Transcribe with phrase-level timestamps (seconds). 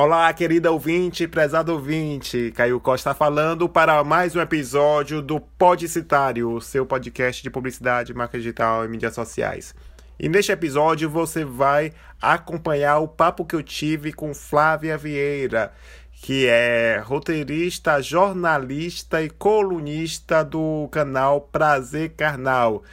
[0.00, 2.52] Olá, querida ouvinte, prezado ouvinte.
[2.54, 8.84] Caio Costa falando para mais um episódio do Podcitário, seu podcast de publicidade, marca digital
[8.84, 9.74] e mídias sociais.
[10.16, 11.92] E neste episódio você vai
[12.22, 15.72] acompanhar o papo que eu tive com Flávia Vieira,
[16.12, 22.84] que é roteirista, jornalista e colunista do canal Prazer Carnal.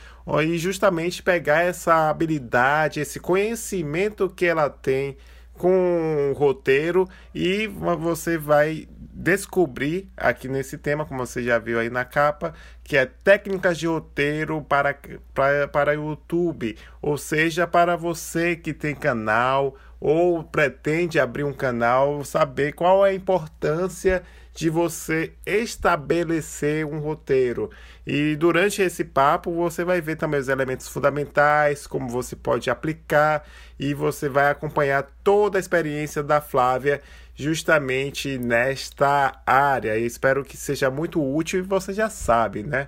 [0.44, 5.16] E justamente pegar essa habilidade, esse conhecimento que ela tem
[5.58, 8.88] com o roteiro e você vai
[9.18, 13.88] descobrir aqui nesse tema, como você já viu aí na capa, que é técnicas de
[13.88, 14.98] roteiro para,
[15.34, 22.24] para, para YouTube, ou seja, para você que tem canal ou pretende abrir um canal,
[22.26, 24.22] saber qual é a importância
[24.56, 27.70] de você estabelecer um roteiro.
[28.08, 33.46] E durante esse papo você vai ver também os elementos fundamentais, como você pode aplicar
[33.78, 37.02] e você vai acompanhar toda a experiência da Flávia
[37.36, 39.98] justamente nesta área.
[39.98, 42.88] E espero que seja muito útil e você já sabe, né?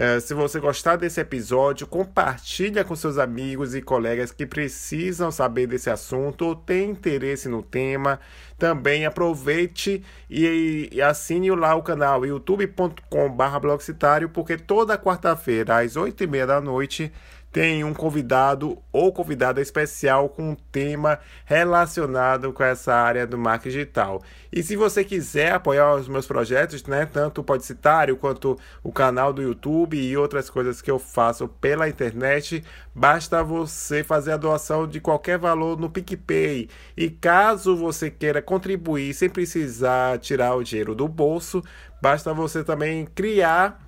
[0.00, 5.66] É, se você gostar desse episódio, compartilha com seus amigos e colegas que precisam saber
[5.66, 8.20] desse assunto ou têm interesse no tema.
[8.56, 16.28] Também aproveite e, e assine lá o canal youtube.com/blogcitário, porque toda quarta-feira às oito e
[16.28, 17.12] meia da noite
[17.50, 23.68] tem um convidado ou convidada especial com um tema relacionado com essa área do marketing
[23.68, 24.22] digital.
[24.52, 29.32] E se você quiser apoiar os meus projetos, né, tanto o Podcitário quanto o canal
[29.32, 32.62] do YouTube e outras coisas que eu faço pela internet,
[32.94, 36.68] basta você fazer a doação de qualquer valor no PicPay.
[36.96, 41.62] E caso você queira contribuir sem precisar tirar o dinheiro do bolso,
[42.00, 43.87] basta você também criar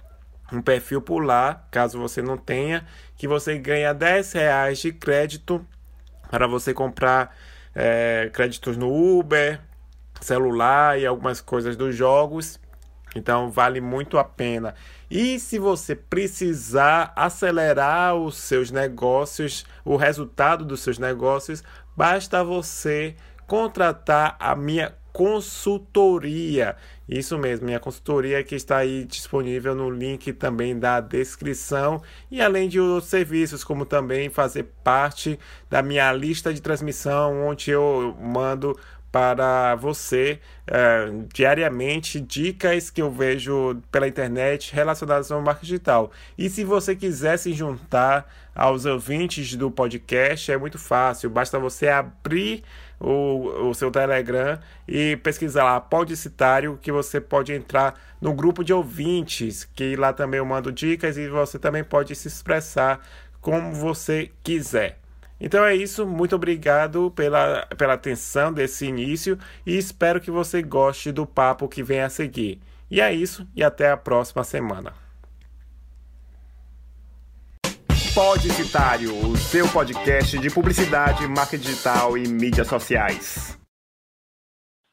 [0.52, 5.64] um perfil por lá, caso você não tenha, que você ganha 10 reais de crédito
[6.30, 7.36] para você comprar
[7.74, 9.60] é, créditos no Uber,
[10.20, 12.58] celular e algumas coisas dos jogos.
[13.14, 14.74] Então vale muito a pena.
[15.10, 21.64] E se você precisar acelerar os seus negócios, o resultado dos seus negócios,
[21.96, 23.16] basta você
[23.46, 26.76] contratar a minha consultoria.
[27.10, 32.00] Isso mesmo, minha consultoria que está aí disponível no link também da descrição
[32.30, 35.36] e além de outros serviços, como também fazer parte
[35.68, 38.78] da minha lista de transmissão, onde eu mando
[39.10, 40.38] para você
[40.68, 46.12] é, diariamente dicas que eu vejo pela internet relacionadas ao marketing digital.
[46.38, 51.88] E se você quiser se juntar aos ouvintes do podcast, é muito fácil, basta você
[51.88, 52.62] abrir
[53.00, 58.72] o, o seu Telegram e pesquisar lá Podicitário, que você pode entrar no grupo de
[58.72, 63.00] ouvintes, que lá também eu mando dicas e você também pode se expressar
[63.40, 64.98] como você quiser.
[65.40, 71.10] Então é isso, muito obrigado pela, pela atenção desse início e espero que você goste
[71.10, 72.60] do papo que vem a seguir.
[72.90, 74.92] E é isso, e até a próxima semana.
[78.14, 83.56] Podicitário, o seu podcast de publicidade, marketing digital e mídias sociais.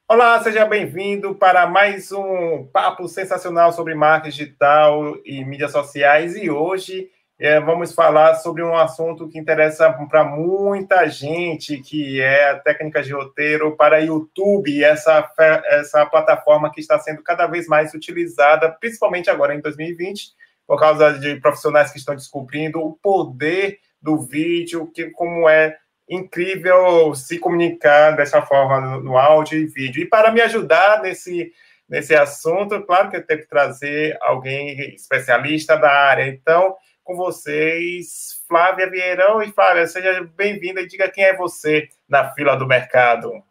[0.07, 6.35] Olá, seja bem-vindo para mais um papo sensacional sobre marketing digital e mídias sociais.
[6.35, 12.51] E hoje é, vamos falar sobre um assunto que interessa para muita gente, que é
[12.51, 15.27] a técnica de roteiro para YouTube, essa,
[15.71, 21.17] essa plataforma que está sendo cada vez mais utilizada, principalmente agora em 2020, por causa
[21.17, 25.77] de profissionais que estão descobrindo o poder do vídeo, que como é
[26.09, 30.03] incrível se comunicar dessa forma no, áudio e vídeo.
[30.03, 31.51] E para me ajudar nesse
[31.89, 36.27] nesse assunto, claro que eu tenho que trazer alguém especialista da área.
[36.27, 39.41] Então, com vocês, Flávia Vieirão.
[39.41, 43.41] E Flávia, seja bem-vinda e diga quem é você na fila do mercado.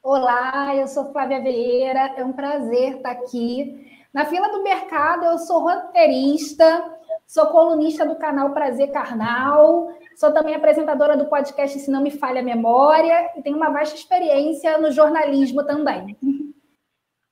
[0.00, 4.01] Olá, eu sou Flávia Vieira, é um prazer estar aqui.
[4.12, 6.84] Na fila do mercado, eu sou roteirista,
[7.26, 12.40] sou colunista do canal Prazer Carnal, sou também apresentadora do podcast Se Não Me Falha
[12.40, 16.16] a Memória e tenho uma vasta experiência no jornalismo também.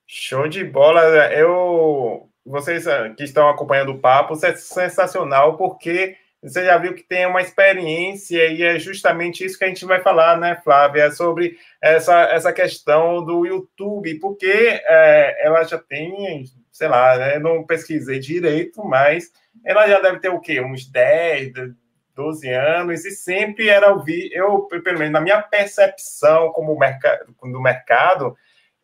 [0.06, 1.02] Show de bola!
[1.32, 6.94] Eu vocês ah, que estão acompanhando o papo, isso é sensacional, porque você já viu
[6.94, 11.10] que tem uma experiência e é justamente isso que a gente vai falar, né, Flávia,
[11.10, 16.44] sobre essa, essa questão do YouTube, porque é, ela já tem,
[16.80, 19.30] sei lá, né, não pesquisei direito, mas
[19.62, 20.62] ela já deve ter o quê?
[20.62, 21.52] Uns 10,
[22.14, 26.74] 12 anos, e sempre era ouvir, eu, pelo menos na minha percepção como
[27.42, 28.34] do mercado,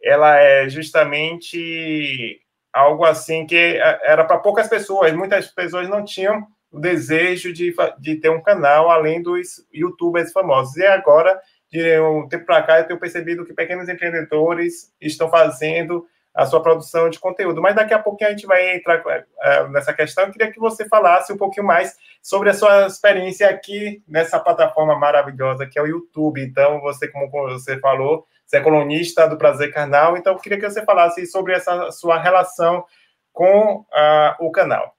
[0.03, 2.39] ela é justamente
[2.71, 7.75] algo assim que é, era para poucas pessoas, muitas pessoas não tinham o desejo de,
[7.99, 10.77] de ter um canal além dos youtubers famosos.
[10.77, 11.41] E agora
[11.71, 16.07] de um tempo para cá, eu tenho percebido que pequenos empreendedores estão fazendo
[16.37, 17.63] a sua produção de conteúdo.
[17.63, 20.25] Mas daqui a pouquinho a gente vai entrar uh, nessa questão.
[20.25, 24.95] Eu queria que você falasse um pouquinho mais sobre a sua experiência aqui nessa plataforma
[24.99, 26.43] maravilhosa que é o YouTube.
[26.43, 30.69] Então, você, como você falou, você é colunista do Prazer Carnal, então eu queria que
[30.69, 32.85] você falasse sobre essa sua relação
[33.33, 34.95] com uh, o canal.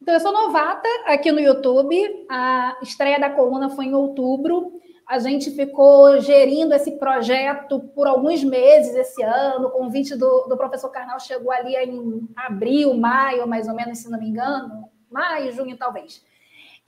[0.00, 1.96] Então, eu sou novata aqui no YouTube.
[2.30, 4.72] A estreia da coluna foi em outubro.
[5.06, 9.68] A gente ficou gerindo esse projeto por alguns meses esse ano.
[9.68, 14.10] O convite do, do professor Carnal chegou ali em abril, maio, mais ou menos, se
[14.10, 14.88] não me engano.
[15.10, 16.24] Maio, junho, talvez.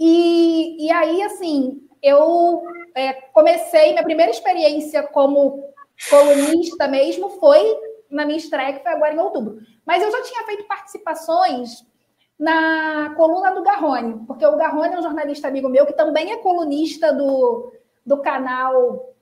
[0.00, 2.62] E, e aí, assim, eu
[2.94, 5.62] é, comecei, minha primeira experiência como
[6.08, 7.76] colunista mesmo foi
[8.10, 9.58] na minha estreia, que foi agora em outubro.
[9.84, 11.84] Mas eu já tinha feito participações
[12.38, 16.36] na coluna do Garrone, porque o Garrone é um jornalista amigo meu que também é
[16.36, 17.72] colunista do,
[18.06, 19.12] do canal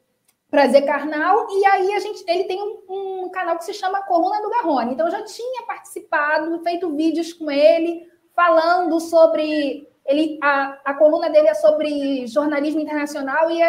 [0.51, 4.41] Prazer Carnal, e aí a gente, ele tem um, um, canal que se chama Coluna
[4.41, 4.93] do Garrone.
[4.93, 9.89] Então eu já tinha participado, feito vídeos com ele, falando sobre.
[10.07, 13.61] Ele, a, a coluna dele é sobre jornalismo internacional e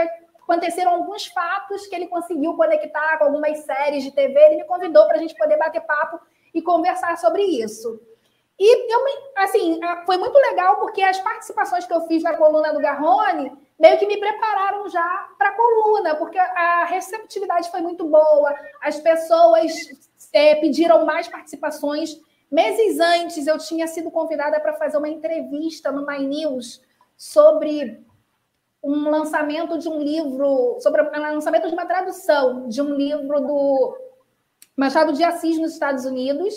[0.44, 4.38] aconteceram alguns fatos que ele conseguiu conectar com algumas séries de TV.
[4.38, 6.20] Ele me convidou para a gente poder bater papo
[6.54, 8.00] e conversar sobre isso.
[8.60, 9.00] E eu,
[9.38, 13.98] assim, foi muito legal porque as participações que eu fiz na coluna do Garrone meio
[13.98, 19.74] que me prepararam já para a coluna, porque a receptividade foi muito boa, as pessoas
[20.34, 22.20] é, pediram mais participações.
[22.50, 26.82] Meses antes, eu tinha sido convidada para fazer uma entrevista no My News
[27.18, 28.04] sobre
[28.82, 33.98] um lançamento de um livro, sobre o lançamento de uma tradução de um livro do
[34.78, 36.54] Machado de Assis nos Estados Unidos.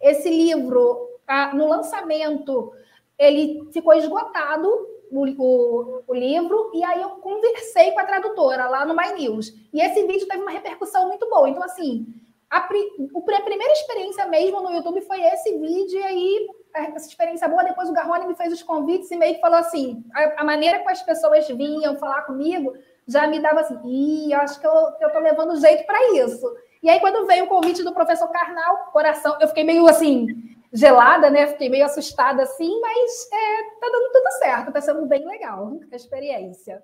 [0.00, 1.08] Esse livro,
[1.54, 2.72] no lançamento,
[3.18, 8.84] ele ficou esgotado o, o, o, livro, e aí eu conversei com a tradutora lá
[8.84, 9.52] no My News.
[9.72, 11.48] E esse vídeo teve uma repercussão muito boa.
[11.48, 12.06] Então, assim,
[12.50, 17.62] a, a primeira experiência mesmo no YouTube foi esse vídeo, e aí essa experiência boa.
[17.62, 20.78] Depois o Garrone me fez os convites e meio que falou assim: a, a maneira
[20.78, 22.72] como as pessoas vinham falar comigo
[23.06, 26.46] já me dava assim, ih, acho que eu, eu tô levando jeito para isso.
[26.82, 31.30] E aí, quando veio o convite do professor Karnal, coração, eu fiquei meio assim, gelada,
[31.30, 31.46] né?
[31.48, 35.96] Fiquei meio assustada assim, mas é, tá dando tudo certo, tá sendo bem legal a
[35.96, 36.82] experiência.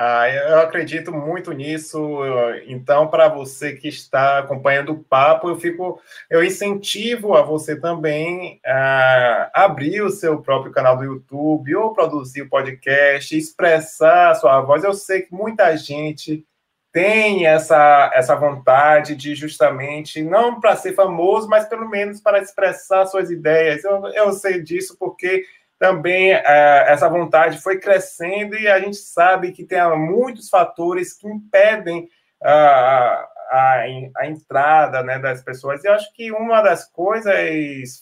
[0.00, 2.20] Ah, eu acredito muito nisso.
[2.68, 6.00] Então, para você que está acompanhando o papo, eu fico,
[6.30, 12.42] eu incentivo a você também a abrir o seu próprio canal do YouTube ou produzir
[12.42, 14.84] o podcast, expressar a sua voz.
[14.84, 16.46] Eu sei que muita gente
[16.92, 23.06] tem essa, essa vontade de justamente, não para ser famoso, mas pelo menos para expressar
[23.06, 23.84] suas ideias.
[23.84, 25.44] Eu, eu sei disso porque
[25.78, 31.28] também é, essa vontade foi crescendo e a gente sabe que tem muitos fatores que
[31.28, 32.08] impedem
[32.42, 33.84] a, a,
[34.16, 35.84] a entrada né, das pessoas.
[35.84, 37.34] E eu acho que uma das coisas,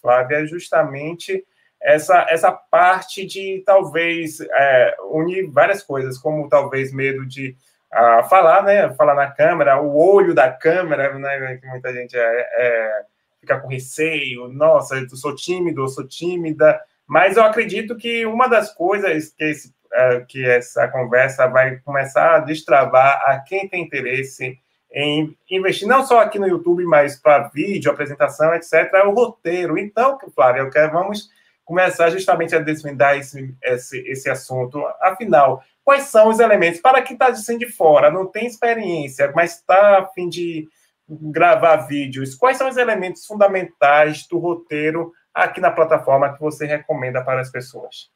[0.00, 1.44] Flávia, é justamente
[1.82, 7.56] essa, essa parte de talvez é, unir várias coisas, como talvez medo de
[7.96, 8.92] a falar, né?
[8.94, 11.56] Falar na câmera, o olho da câmera, né?
[11.56, 13.02] Que muita gente é, é,
[13.40, 18.48] fica com receio, nossa, eu sou tímido, eu sou tímida, mas eu acredito que uma
[18.48, 23.82] das coisas que, esse, é, que essa conversa vai começar a destravar a quem tem
[23.82, 24.58] interesse
[24.92, 29.78] em investir, não só aqui no YouTube, mas para vídeo, apresentação, etc., é o roteiro.
[29.78, 31.28] Então, Flávia, eu quero, vamos
[31.64, 34.82] começar justamente a desvendar esse, esse, esse assunto.
[35.00, 36.80] Afinal, quais são os elementos?
[36.80, 40.68] Para quem está de de fora, não tem experiência, mas está a fim de
[41.08, 47.22] gravar vídeos, quais são os elementos fundamentais do roteiro aqui na plataforma que você recomenda
[47.22, 48.10] para as pessoas?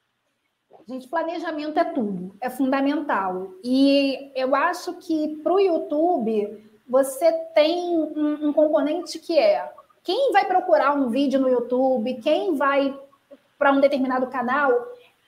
[0.89, 3.53] Gente, planejamento é tudo, é fundamental.
[3.63, 9.71] E eu acho que para o YouTube você tem um, um componente que é
[10.03, 12.99] quem vai procurar um vídeo no YouTube, quem vai
[13.57, 14.73] para um determinado canal,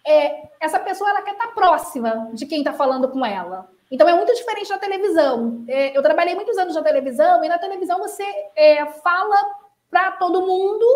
[0.07, 3.69] é, essa pessoa ela quer estar próxima de quem está falando com ela.
[3.91, 5.65] Então é muito diferente da televisão.
[5.69, 8.25] É, eu trabalhei muitos anos na televisão e na televisão você
[8.57, 9.37] é, fala
[9.91, 10.87] para todo mundo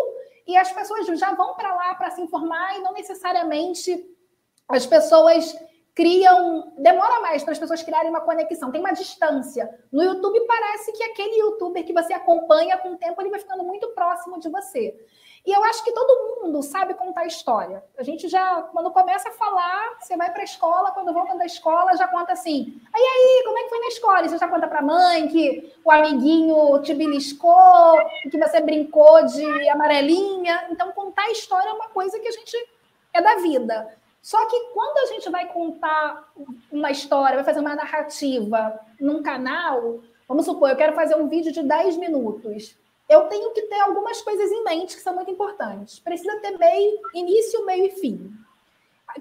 [0.47, 4.03] e as pessoas já vão para lá para se informar e não necessariamente
[4.67, 5.55] as pessoas
[5.93, 6.73] criam.
[6.77, 9.69] Demora mais para as pessoas criarem uma conexão, tem uma distância.
[9.91, 13.63] No YouTube parece que aquele youtuber que você acompanha com o tempo ele vai ficando
[13.63, 14.95] muito próximo de você.
[15.47, 17.81] E eu acho que todo mundo sabe contar história.
[17.97, 21.45] A gente já, quando começa a falar, você vai para a escola, quando volta da
[21.45, 22.81] escola, já conta assim.
[22.91, 24.25] Aí, aí, como é que foi na escola?
[24.25, 27.97] E você já conta para a mãe que o amiguinho te beliscou,
[28.29, 30.67] que você brincou de amarelinha.
[30.69, 32.69] Então, contar história é uma coisa que a gente
[33.13, 33.87] é da vida.
[34.21, 36.29] Só que quando a gente vai contar
[36.69, 41.53] uma história, vai fazer uma narrativa num canal, vamos supor, eu quero fazer um vídeo
[41.53, 42.75] de 10 minutos.
[43.09, 45.99] Eu tenho que ter algumas coisas em mente que são muito importantes.
[45.99, 48.31] Precisa ter meio, início, meio e fim.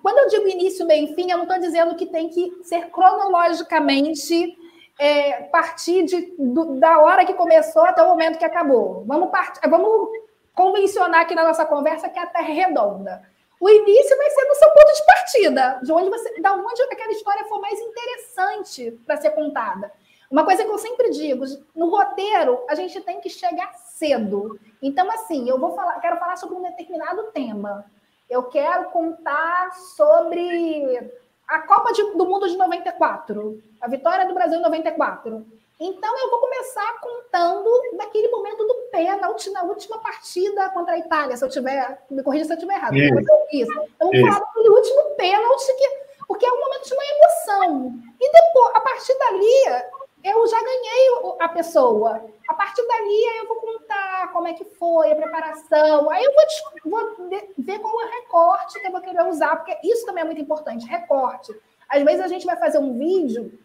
[0.03, 2.91] Quando eu digo início, meio e fim, eu não estou dizendo que tem que ser
[2.91, 4.57] cronologicamente
[4.99, 9.05] é, partir de, do, da hora que começou até o momento que acabou.
[9.07, 10.09] Vamos, part, vamos
[10.55, 13.23] convencionar aqui na nossa conversa que a Terra é redonda.
[13.61, 17.13] O início vai ser no seu ponto de partida, de onde você, da onde aquela
[17.13, 19.91] história for mais interessante para ser contada.
[20.31, 24.59] Uma coisa que eu sempre digo, no roteiro a gente tem que chegar cedo.
[24.83, 27.85] Então, assim, eu vou falar, quero falar sobre um determinado tema.
[28.29, 31.13] Eu quero contar sobre
[31.47, 35.47] a Copa de, do Mundo de 94, a vitória do Brasil em 94.
[35.79, 41.37] Então, eu vou começar contando daquele momento do pênalti na última partida contra a Itália,
[41.37, 42.97] se eu tiver, me corrija se eu estiver errado.
[42.97, 43.31] Isso.
[43.53, 43.83] Isso.
[43.95, 45.89] Então, vou falar daquele último pênalti, que,
[46.27, 47.93] porque é um momento de uma emoção.
[48.19, 49.85] E depois, a partir dali,
[50.27, 52.25] eu já ganhei a pessoa.
[52.49, 56.11] A partir dali, eu vou contar como é que foi a preparação.
[56.11, 59.79] Aí eu vou, vou ver qual é o recorte que eu vou querer usar, porque
[59.85, 61.55] isso também é muito importante, recorte.
[61.89, 63.57] Às vezes a gente vai fazer um vídeo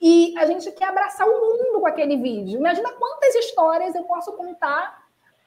[0.00, 2.58] e a gente quer abraçar o mundo com aquele vídeo.
[2.58, 4.99] Imagina quantas histórias eu posso contar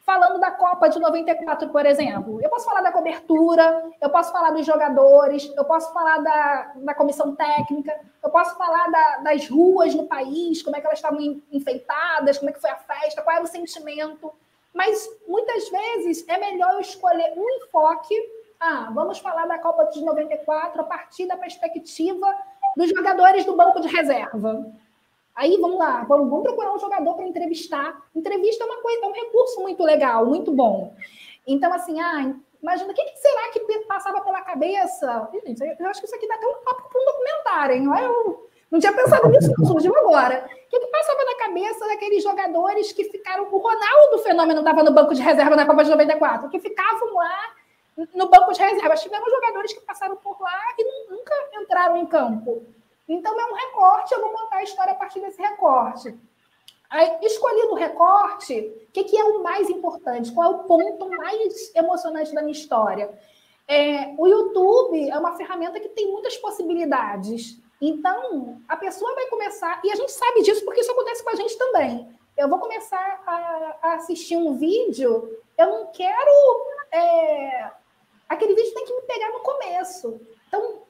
[0.04, 2.40] falando da Copa de 94, por exemplo.
[2.42, 6.94] Eu posso falar da cobertura, eu posso falar dos jogadores, eu posso falar da, da
[6.94, 11.20] comissão técnica, eu posso falar da, das ruas no país, como é que elas estavam
[11.52, 14.32] enfeitadas, como é que foi a festa, qual era o sentimento.
[14.74, 18.16] Mas muitas vezes é melhor eu escolher um enfoque.
[18.60, 22.28] Ah, vamos falar da Copa de 94 a partir da perspectiva
[22.76, 24.66] dos jogadores do banco de reserva.
[25.36, 28.02] Aí vamos lá, vamos, vamos procurar um jogador para entrevistar.
[28.16, 30.96] Entrevista é uma coisa, é um recurso muito legal, muito bom.
[31.48, 35.30] Então, assim, ah, imagina, o que, que, será que passava pela cabeça?
[35.80, 38.04] Eu acho que isso aqui dá até um papo para um documentário, hein?
[38.04, 40.48] Eu não tinha pensado nisso, surgiu agora.
[40.48, 43.48] O que, que passava na cabeça daqueles jogadores que ficaram.
[43.52, 47.54] O Ronaldo Fenômeno estava no banco de reserva na Copa de 94, que ficavam lá
[48.14, 48.96] no banco de reserva.
[48.96, 52.66] Tivemos jogadores que passaram por lá e nunca entraram em campo.
[53.08, 56.18] Então, é um recorte, eu vou contar a história a partir desse recorte.
[56.90, 60.32] Aí, escolhido o recorte, o que, que, é o mais importante?
[60.32, 63.12] Qual é o ponto mais emocionante da minha história?
[63.68, 67.60] É, o YouTube é uma ferramenta que tem muitas possibilidades.
[67.82, 71.36] Então, a pessoa vai começar, e a gente sabe disso porque isso acontece com a
[71.36, 72.08] gente também.
[72.38, 76.66] Eu vou começar a, a assistir um vídeo, eu não quero.
[76.92, 77.72] É,
[78.30, 80.22] aquele vídeo tem que me pegar no começo.
[80.48, 80.83] Então,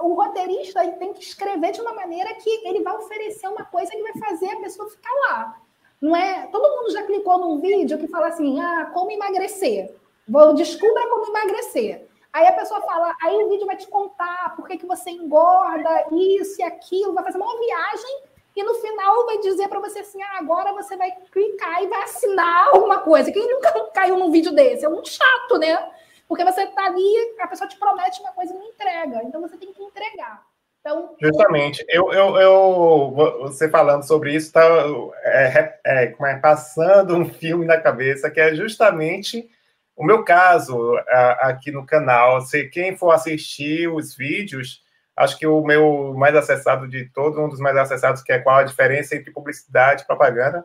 [0.00, 4.02] o roteirista tem que escrever de uma maneira que ele vai oferecer uma coisa que
[4.02, 5.56] vai fazer a pessoa ficar lá.
[6.00, 6.46] Não é?
[6.48, 9.94] Todo mundo já clicou num vídeo que fala assim: ah, como emagrecer.
[10.28, 12.06] Vou descubra como emagrecer.
[12.32, 16.06] Aí a pessoa fala, aí o vídeo vai te contar por que, que você engorda,
[16.12, 20.22] isso e aquilo, vai fazer uma viagem e no final vai dizer para você assim:
[20.22, 23.32] ah, agora você vai clicar e vai assinar alguma coisa.
[23.32, 24.84] Quem nunca caiu num vídeo desse?
[24.84, 25.90] É muito chato, né?
[26.28, 29.22] Porque você está ali, a pessoa te promete uma coisa e não entrega.
[29.24, 30.42] Então você tem que entregar.
[30.80, 34.64] Então, Justamente, eu, eu, eu você falando sobre isso, está
[35.24, 39.50] é, é, como é, passando um filme na cabeça que é justamente
[39.96, 42.40] o meu caso a, aqui no canal.
[42.40, 44.80] Se quem for assistir os vídeos,
[45.16, 48.58] acho que o meu mais acessado de todos, um dos mais acessados, que é qual
[48.58, 50.64] a diferença entre publicidade e propaganda,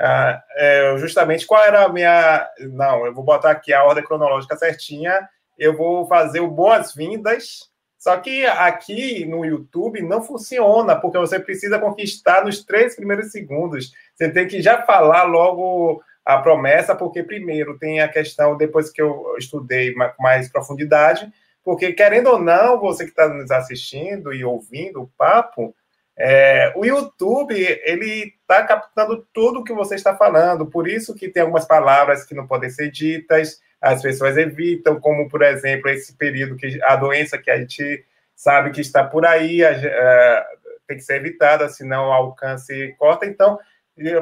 [0.00, 2.48] ah, é, justamente qual era a minha.
[2.72, 5.28] Não, eu vou botar aqui a ordem cronológica certinha.
[5.58, 7.70] Eu vou fazer o boas-vindas.
[7.98, 13.92] Só que aqui no YouTube não funciona, porque você precisa conquistar nos três primeiros segundos.
[14.14, 19.02] Você tem que já falar logo a promessa, porque primeiro tem a questão, depois que
[19.02, 21.30] eu estudei com mais profundidade,
[21.62, 25.74] porque querendo ou não, você que está nos assistindo e ouvindo o papo,
[26.22, 31.30] é, o YouTube, ele está captando tudo o que você está falando, por isso que
[31.30, 36.14] tem algumas palavras que não podem ser ditas, as pessoas evitam, como, por exemplo, esse
[36.14, 38.04] período que a doença que a gente
[38.36, 40.46] sabe que está por aí, a, a, é,
[40.86, 43.24] tem que ser evitada, senão o alcance corta.
[43.24, 43.58] Então,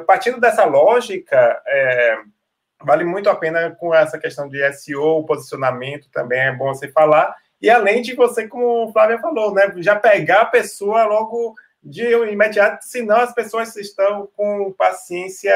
[0.07, 2.19] partindo dessa lógica, é,
[2.85, 7.35] vale muito a pena com essa questão de SEO, posicionamento também é bom você falar,
[7.61, 11.57] e além de você, como o Flávia falou, né, já pegar a pessoa logo
[11.89, 15.55] de imediato, senão as pessoas estão com paciência,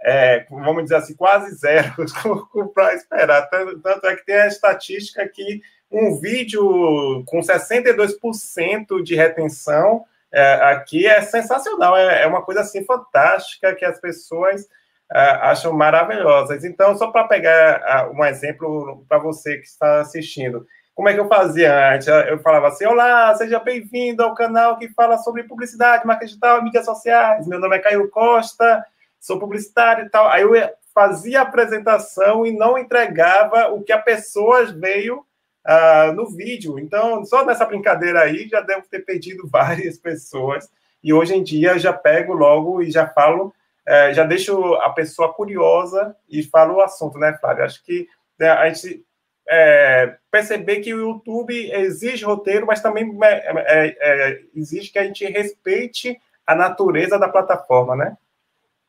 [0.00, 1.92] é, vamos dizer assim, quase zero
[2.74, 3.48] para esperar.
[3.48, 10.54] Tanto, tanto, é que tem a estatística que um vídeo com 62% de retenção é,
[10.72, 14.66] aqui é sensacional, é, é, uma coisa assim fantástica que as pessoas
[15.12, 16.64] é, acham maravilhosas.
[16.64, 21.28] Então, só para pegar um exemplo para você que está assistindo, como é que eu
[21.28, 22.06] fazia antes?
[22.06, 26.64] Eu falava assim: Olá, seja bem-vindo ao canal que fala sobre publicidade, marketing digital e
[26.64, 27.46] mídias sociais.
[27.46, 28.84] Meu nome é Caio Costa,
[29.18, 30.28] sou publicitário e tal.
[30.28, 30.52] Aí eu
[30.94, 35.24] fazia a apresentação e não entregava o que a pessoa veio
[35.66, 36.78] uh, no vídeo.
[36.78, 40.70] Então, só nessa brincadeira aí, já devo ter perdido várias pessoas.
[41.02, 45.32] E hoje em dia já pego logo e já falo, uh, já deixo a pessoa
[45.32, 47.64] curiosa e falo o assunto, né, Flávio?
[47.64, 48.06] Acho que
[48.38, 49.02] né, a gente
[49.48, 55.04] é, perceber que o YouTube exige roteiro, mas também é, é, é, exige que a
[55.04, 58.16] gente respeite a natureza da plataforma, né?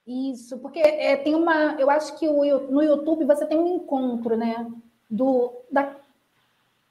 [0.06, 1.76] Isso, porque é, tem uma.
[1.80, 4.68] Eu acho que o, no YouTube você tem um encontro, né?
[5.10, 5.96] Do, da,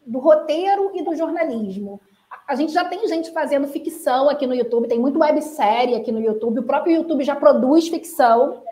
[0.06, 2.00] do roteiro e do jornalismo.
[2.46, 6.20] A gente já tem gente fazendo ficção aqui no YouTube, tem muito websérie aqui no
[6.20, 8.62] YouTube, o próprio YouTube já produz ficção.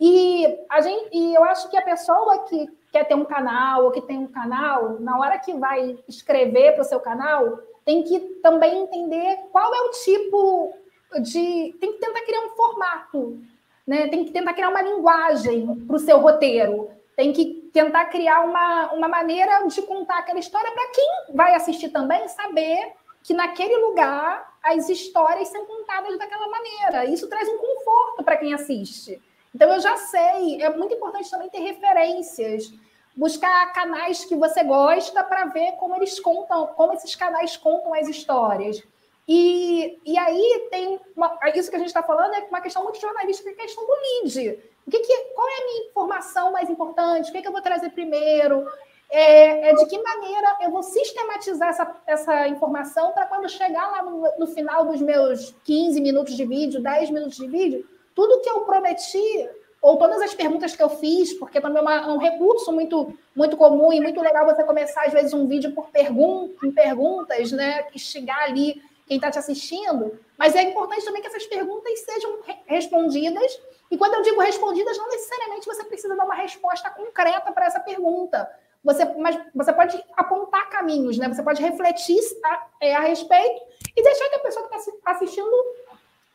[0.00, 3.90] E, a gente, e eu acho que a pessoa que quer ter um canal ou
[3.90, 8.20] que tem um canal, na hora que vai escrever para o seu canal, tem que
[8.42, 10.74] também entender qual é o tipo
[11.22, 11.74] de.
[11.80, 13.40] Tem que tentar criar um formato,
[13.86, 14.08] né?
[14.08, 18.92] tem que tentar criar uma linguagem para o seu roteiro, tem que tentar criar uma,
[18.92, 24.52] uma maneira de contar aquela história para quem vai assistir também saber que naquele lugar
[24.62, 27.06] as histórias são contadas daquela maneira.
[27.06, 29.20] Isso traz um conforto para quem assiste.
[29.54, 32.72] Então eu já sei, é muito importante também ter referências,
[33.16, 38.08] buscar canais que você gosta para ver como eles contam, como esses canais contam as
[38.08, 38.82] histórias.
[39.28, 43.00] E, e aí tem uma, isso que a gente está falando é uma questão muito
[43.00, 44.58] jornalística, é a questão do lead.
[44.86, 47.30] O que, que qual é a minha informação mais importante?
[47.30, 48.66] O que, que eu vou trazer primeiro?
[49.14, 54.02] É, é, de que maneira eu vou sistematizar essa, essa informação para quando chegar lá
[54.02, 58.50] no, no, final dos meus 15 minutos de vídeo, 10 minutos de vídeo, tudo que
[58.50, 59.48] eu prometi,
[59.82, 63.56] ou todas as perguntas que eu fiz, porque também é, é um recurso muito, muito
[63.56, 67.88] comum e muito legal você começar, às vezes, um vídeo por pergunta, em perguntas, né?
[67.92, 70.18] Instigar ali quem está te assistindo.
[70.38, 73.60] Mas é importante também que essas perguntas sejam respondidas.
[73.90, 77.80] E quando eu digo respondidas, não necessariamente você precisa dar uma resposta concreta para essa
[77.80, 78.48] pergunta.
[78.84, 81.28] Você, mas você pode apontar caminhos, né?
[81.28, 83.62] Você pode refletir a, é, a respeito
[83.96, 85.50] e deixar que a pessoa que está assistindo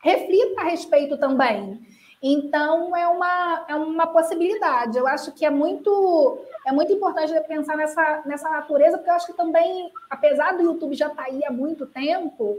[0.02, 1.80] reflita a respeito também.
[2.22, 4.98] Então, é uma, é uma possibilidade.
[4.98, 9.26] Eu acho que é muito, é muito importante pensar nessa, nessa natureza, porque eu acho
[9.26, 12.58] que também, apesar do YouTube já estar tá aí há muito tempo,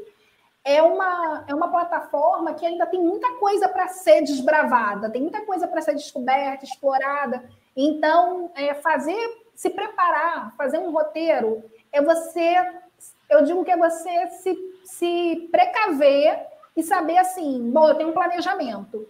[0.63, 5.41] é uma, é uma plataforma que ainda tem muita coisa para ser desbravada, tem muita
[5.41, 7.43] coisa para ser descoberta, explorada.
[7.75, 12.55] Então, é fazer, se preparar, fazer um roteiro, é você,
[13.29, 16.47] eu digo que é você se, se precaver
[16.79, 19.07] e saber assim, bom, eu tenho um planejamento.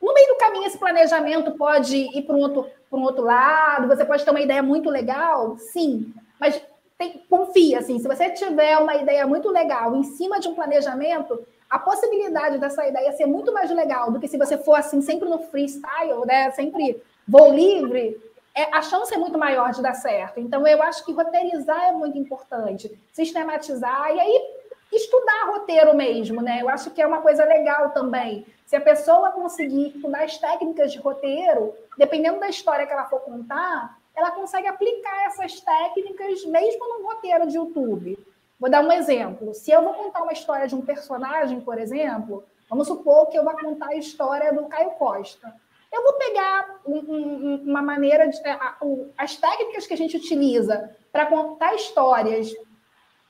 [0.00, 4.04] No meio do caminho, esse planejamento pode ir para um outro, um outro lado, você
[4.04, 6.60] pode ter uma ideia muito legal, sim, mas
[6.98, 11.44] tem, confia, assim, se você tiver uma ideia muito legal em cima de um planejamento,
[11.68, 15.28] a possibilidade dessa ideia ser muito mais legal do que se você for assim, sempre
[15.28, 16.50] no freestyle, né?
[16.52, 18.20] Sempre vou livre,
[18.54, 20.38] é, a chance é muito maior de dar certo.
[20.38, 24.42] Então, eu acho que roteirizar é muito importante, sistematizar, e aí
[24.92, 26.60] estudar roteiro mesmo, né?
[26.60, 28.46] Eu acho que é uma coisa legal também.
[28.66, 33.20] Se a pessoa conseguir estudar as técnicas de roteiro, dependendo da história que ela for
[33.20, 38.18] contar, ela consegue aplicar essas técnicas mesmo num roteiro de YouTube.
[38.58, 39.52] Vou dar um exemplo.
[39.52, 43.44] Se eu vou contar uma história de um personagem, por exemplo, vamos supor que eu
[43.44, 45.54] vou contar a história do Caio Costa.
[45.92, 48.40] Eu vou pegar um, um, uma maneira de.
[48.46, 48.76] A,
[49.18, 52.52] as técnicas que a gente utiliza para contar histórias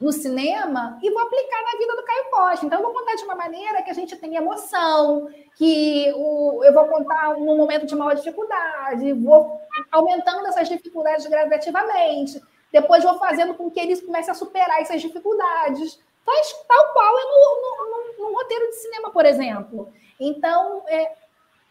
[0.04, 2.66] no cinema e vou aplicar na vida do Caio Costa.
[2.66, 6.74] Então, eu vou contar de uma maneira que a gente tenha emoção, que o, eu
[6.74, 9.58] vou contar num momento de maior dificuldade, vou
[9.90, 12.40] aumentando essas dificuldades gradativamente,
[12.70, 17.22] depois vou fazendo com que eles comecem a superar essas dificuldades, faz tal qual é
[17.22, 19.90] no, no, no, no roteiro de cinema, por exemplo.
[20.20, 21.12] Então, é,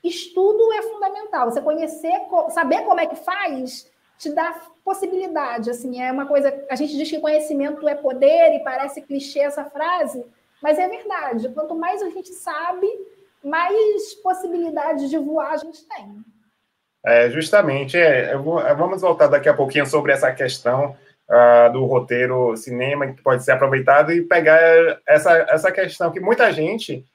[0.03, 1.51] estudo é fundamental.
[1.51, 2.19] Você conhecer,
[2.49, 3.87] saber como é que faz,
[4.23, 5.69] te dá possibilidade.
[5.69, 6.53] Assim, é uma coisa.
[6.69, 10.25] A gente diz que conhecimento é poder e parece clichê essa frase,
[10.61, 11.49] mas é verdade.
[11.49, 12.87] Quanto mais a gente sabe,
[13.43, 16.23] mais possibilidades de voar a gente tem.
[17.05, 20.95] É, justamente, é, vou, vamos voltar daqui a pouquinho sobre essa questão
[21.29, 24.57] uh, do roteiro cinema que pode ser aproveitado e pegar
[25.05, 27.05] essa, essa questão que muita gente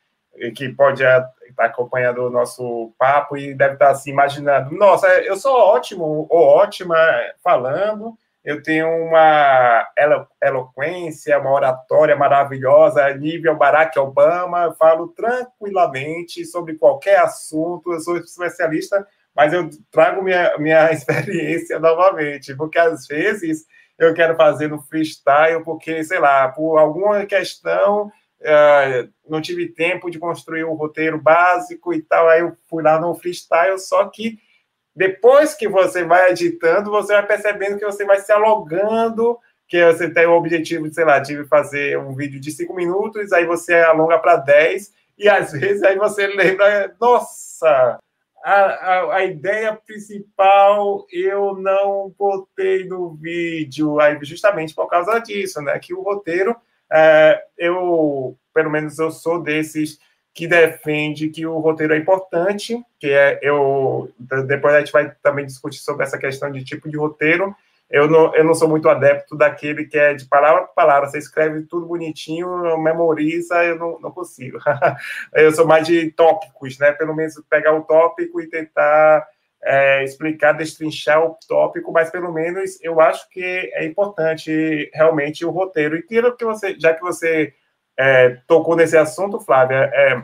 [0.55, 5.55] que pode estar acompanhando o nosso papo e deve estar assim imaginando, nossa, eu sou
[5.55, 6.96] ótimo ou ótima
[7.42, 16.44] falando, eu tenho uma elo eloquência, uma oratória maravilhosa, nível Barack Obama, eu falo tranquilamente
[16.46, 23.07] sobre qualquer assunto, eu sou especialista, mas eu trago minha, minha experiência novamente, porque às
[23.07, 23.66] vezes
[23.98, 30.11] eu quero fazer no freestyle, porque, sei lá, por alguma questão, uh, não tive tempo
[30.11, 34.05] de construir o um roteiro básico e tal, aí eu fui lá no freestyle, só
[34.09, 34.38] que
[34.94, 40.11] depois que você vai editando, você vai percebendo que você vai se alongando, que você
[40.11, 43.74] tem o objetivo de, sei lá, de fazer um vídeo de cinco minutos, aí você
[43.74, 48.01] alonga para 10, e às vezes aí você lembra, nossa,
[48.42, 55.61] a, a, a, ideia principal eu não botei no vídeo, aí justamente por causa disso,
[55.61, 55.79] né?
[55.79, 56.57] Que o roteiro,
[56.92, 59.98] é, eu, pelo menos eu sou desses
[60.35, 64.12] que defende que o roteiro é importante, que é eu
[64.46, 67.55] depois a gente vai também discutir sobre essa questão de tipo de roteiro,
[67.90, 71.18] eu não, eu não sou muito adepto daquele que é de palavra por palavra, você
[71.18, 74.59] escreve tudo bonitinho, memoriza, eu não, não consigo.
[75.35, 76.92] eu sou mais de tópicos, né?
[76.92, 79.27] Pelo menos pegar o tópico e tentar
[79.62, 85.51] é, explicar, destrinchar o tópico, mas pelo menos eu acho que é importante realmente o
[85.51, 85.97] roteiro.
[85.97, 87.53] E tira que você, já que você
[87.97, 90.23] é, tocou nesse assunto, Flávia, é,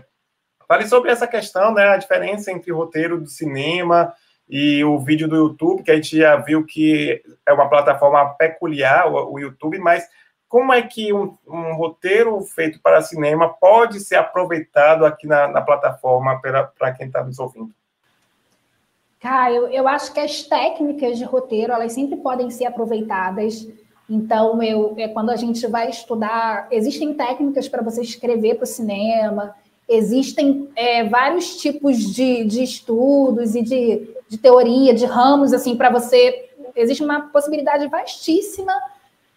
[0.68, 1.88] fale sobre essa questão, né?
[1.88, 4.12] A diferença entre roteiro do cinema
[4.48, 9.08] e o vídeo do YouTube, que a gente já viu que é uma plataforma peculiar,
[9.08, 10.08] o, o YouTube, mas
[10.48, 15.60] como é que um, um, roteiro feito para cinema pode ser aproveitado aqui na, na
[15.60, 17.74] plataforma para quem está nos ouvindo?
[19.24, 23.66] Caio, eu acho que as técnicas de roteiro elas sempre podem ser aproveitadas.
[24.08, 28.66] Então, eu, é quando a gente vai estudar, existem técnicas para você escrever para o
[28.66, 29.54] cinema,
[29.88, 35.90] existem é, vários tipos de, de estudos e de de teoria, de ramos, assim, para
[35.90, 36.50] você.
[36.74, 38.72] Existe uma possibilidade vastíssima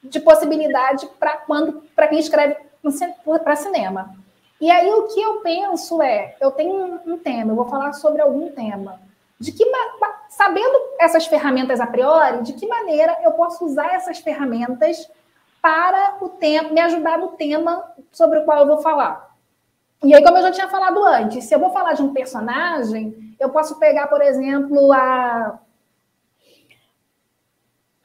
[0.03, 2.55] de possibilidade para quando para quem escreve
[3.43, 4.15] para cinema.
[4.59, 8.21] E aí o que eu penso é, eu tenho um tema, eu vou falar sobre
[8.21, 8.99] algum tema.
[9.39, 9.65] De que
[10.29, 15.09] sabendo essas ferramentas a priori, de que maneira eu posso usar essas ferramentas
[15.61, 19.35] para o tema, me ajudar no tema sobre o qual eu vou falar.
[20.03, 23.35] E aí, como eu já tinha falado antes, se eu vou falar de um personagem,
[23.39, 25.59] eu posso pegar, por exemplo, a,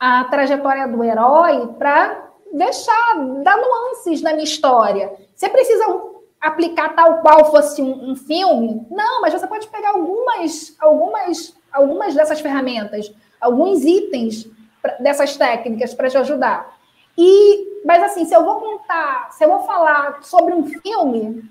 [0.01, 5.13] a trajetória do herói para deixar, dar nuances na minha história.
[5.35, 6.12] Você precisa
[6.43, 8.85] aplicar tal qual fosse um, um, filme?
[8.91, 14.51] Não, mas você pode pegar algumas, algumas, algumas dessas ferramentas, alguns itens
[14.83, 16.77] pra, dessas técnicas para te ajudar.
[17.17, 21.49] E, mas assim, se eu vou contar, se eu vou falar sobre um filme,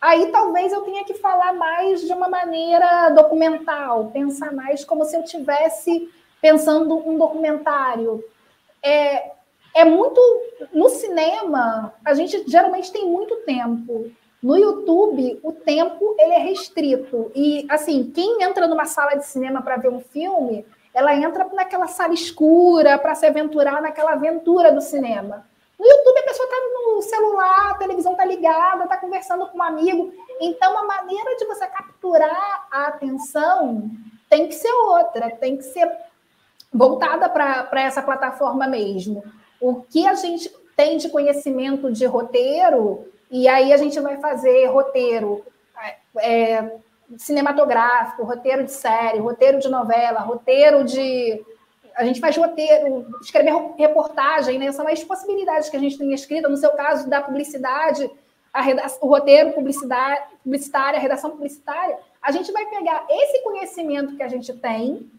[0.00, 5.16] Aí talvez eu tenha que falar mais de uma maneira documental, pensar mais como se
[5.16, 6.08] eu tivesse
[6.40, 8.22] pensando um documentário.
[8.80, 9.32] É,
[9.78, 10.20] é muito
[10.72, 14.10] no cinema a gente geralmente tem muito tempo.
[14.42, 19.62] No YouTube o tempo ele é restrito e assim quem entra numa sala de cinema
[19.62, 24.80] para ver um filme, ela entra naquela sala escura para se aventurar naquela aventura do
[24.80, 25.46] cinema.
[25.78, 29.62] No YouTube, a pessoa está no celular, a televisão está ligada, está conversando com um
[29.62, 30.12] amigo.
[30.40, 33.88] Então, a maneira de você capturar a atenção
[34.28, 35.88] tem que ser outra, tem que ser
[36.72, 39.22] voltada para essa plataforma mesmo.
[39.60, 44.66] O que a gente tem de conhecimento de roteiro, e aí a gente vai fazer
[44.66, 45.44] roteiro
[46.18, 46.78] é,
[47.16, 51.44] cinematográfico, roteiro de série, roteiro de novela, roteiro de
[51.96, 54.70] a gente faz roteiro, escrever reportagem, né?
[54.70, 56.48] São as possibilidades que a gente tem escrita.
[56.48, 58.08] No seu caso, da publicidade,
[58.54, 61.98] redação, o roteiro publicidade, publicitário, a redação publicitária.
[62.22, 65.10] A gente vai pegar esse conhecimento que a gente tem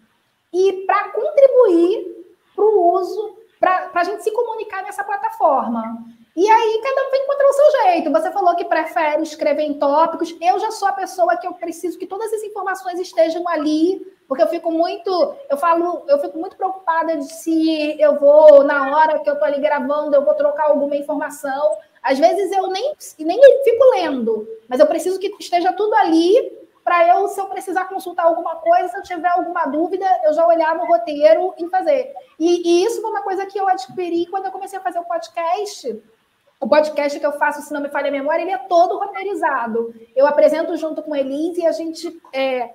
[0.54, 2.26] e para contribuir
[2.56, 6.06] para o uso, para a gente se comunicar nessa plataforma.
[6.36, 8.12] E aí cada um vai encontrar o seu jeito.
[8.12, 10.34] Você falou que prefere escrever em tópicos.
[10.40, 14.44] Eu já sou a pessoa que eu preciso que todas as informações estejam ali, porque
[14.44, 19.20] eu fico muito, eu falo, eu fico muito preocupada de se eu vou na hora
[19.20, 21.78] que eu tô ali gravando, eu vou trocar alguma informação.
[22.02, 26.59] Às vezes eu nem nem fico lendo, mas eu preciso que esteja tudo ali
[26.90, 30.44] para eu, se eu precisar consultar alguma coisa, se eu tiver alguma dúvida, eu já
[30.48, 32.12] olhar no roteiro e fazer.
[32.40, 35.04] E, e isso foi uma coisa que eu adquiri quando eu comecei a fazer o
[35.04, 36.02] podcast
[36.60, 39.94] o podcast que eu faço, se não me falha a memória, ele é todo roteirizado.
[40.16, 42.20] Eu apresento junto com Elise e a gente.
[42.34, 42.72] É,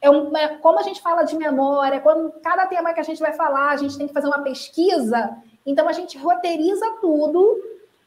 [0.00, 3.34] é uma, como a gente fala de memória, quando cada tema que a gente vai
[3.34, 7.62] falar, a gente tem que fazer uma pesquisa, então a gente roteiriza tudo.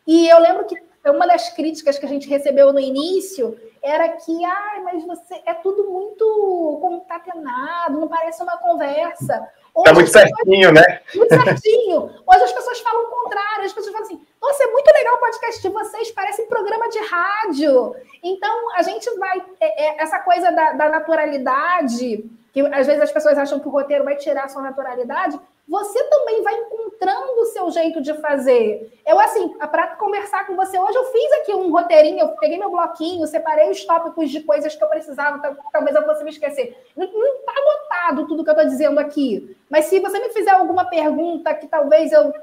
[0.07, 4.45] E eu lembro que uma das críticas que a gente recebeu no início era que,
[4.45, 9.49] ah, mas você é tudo muito concatenado, não parece uma conversa.
[9.73, 11.01] Hoje tá muito certinho, né?
[11.15, 12.11] Muito certinho.
[12.27, 15.19] Hoje as pessoas falam o contrário, as pessoas falam assim: nossa, é muito legal o
[15.19, 17.95] podcast de vocês, parece um programa de rádio.
[18.21, 19.41] Então, a gente vai.
[19.59, 23.71] É, é, essa coisa da, da, naturalidade, que às vezes as pessoas acham que o
[23.71, 28.99] roteiro vai tirar a sua naturalidade, você também vai encontrando o seu jeito de fazer.
[29.05, 32.69] Eu, assim, para conversar com você hoje, eu fiz aqui um roteirinho, eu peguei meu
[32.69, 36.77] bloquinho, separei os tópicos de coisas que eu precisava, talvez eu fosse me esquecer.
[36.95, 40.85] Não está anotado tudo que eu estou dizendo aqui, mas se você me fizer alguma
[40.85, 42.33] pergunta que talvez eu.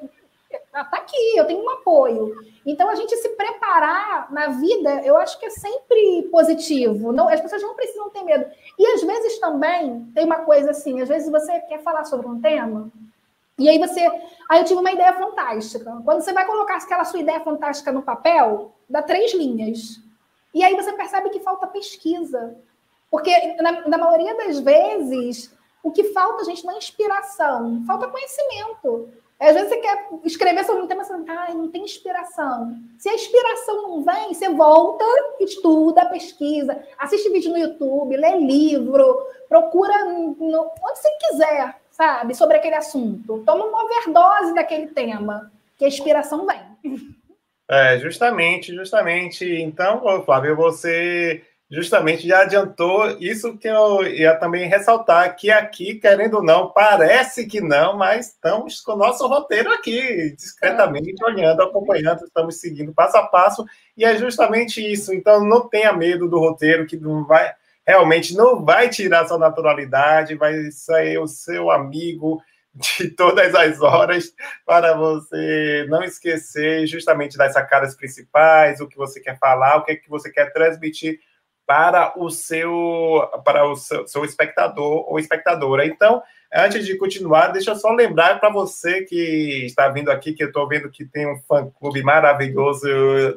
[0.50, 2.34] Está aqui, eu tenho um apoio.
[2.64, 7.12] Então, a gente se preparar na vida, eu acho que é sempre positivo.
[7.12, 8.46] Não, as pessoas não precisam ter medo.
[8.78, 12.40] E às vezes também tem uma coisa assim: às vezes você quer falar sobre um
[12.40, 12.90] tema,
[13.58, 14.00] e aí você.
[14.48, 16.00] Aí eu tive uma ideia fantástica.
[16.04, 20.00] Quando você vai colocar aquela sua ideia fantástica no papel, dá três linhas.
[20.54, 22.56] E aí você percebe que falta pesquisa.
[23.10, 29.08] Porque, na, na maioria das vezes, o que falta, gente, não é inspiração, falta conhecimento.
[29.40, 32.76] Às vezes você quer escrever sobre um tema, você ah, não tem inspiração.
[32.98, 35.04] Se a inspiração não vem, você volta,
[35.40, 42.56] estuda, pesquisa, assiste vídeo no YouTube, lê livro, procura no, onde você quiser sabe, sobre
[42.56, 43.42] aquele assunto.
[43.44, 47.10] Toma uma overdose daquele tema, que a inspiração vem.
[47.68, 49.44] É, justamente, justamente.
[49.44, 56.38] Então, Flávio, você justamente já adiantou isso que eu ia também ressaltar, que aqui, querendo
[56.38, 62.24] ou não, parece que não, mas estamos com o nosso roteiro aqui, discretamente olhando, acompanhando,
[62.24, 65.12] estamos seguindo passo a passo, e é justamente isso.
[65.12, 67.52] Então, não tenha medo do roteiro, que não vai
[67.88, 72.38] realmente não vai tirar sua naturalidade, vai ser o seu amigo
[72.74, 74.30] de todas as horas
[74.66, 79.92] para você não esquecer justamente das sacadas principais, o que você quer falar, o que,
[79.92, 81.18] é que você quer transmitir
[81.66, 85.86] para o seu para o seu, seu espectador ou espectadora.
[85.86, 86.22] Então,
[86.54, 90.48] antes de continuar, deixa eu só lembrar para você que está vindo aqui, que eu
[90.48, 92.86] estou vendo que tem um fã-clube maravilhoso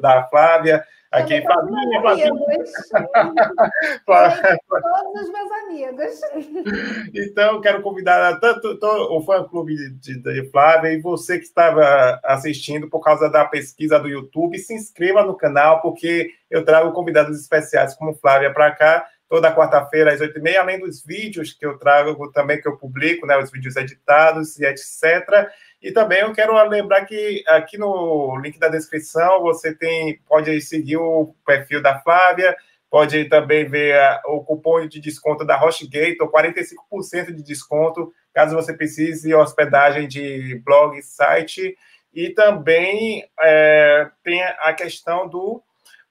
[0.02, 2.30] da Flávia, Aqui, família, família.
[4.06, 6.20] Todos os meus amigos.
[7.14, 13.00] Então, quero convidar tanto o fã-clube de, de Flávia e você que estava assistindo por
[13.00, 18.14] causa da pesquisa do YouTube, se inscreva no canal, porque eu trago convidados especiais como
[18.14, 22.30] Flávia para cá toda quarta-feira às oito e meia, além dos vídeos que eu trago
[22.32, 25.48] também, que eu publico, né, os vídeos editados e etc.
[25.80, 30.98] E também eu quero lembrar que aqui no link da descrição você tem pode seguir
[30.98, 32.54] o perfil da Flávia,
[32.90, 39.34] pode também ver o cupom de desconto da ou 45% de desconto, caso você precise
[39.34, 41.74] hospedagem de blog, site.
[42.12, 45.62] E também é, tem a questão do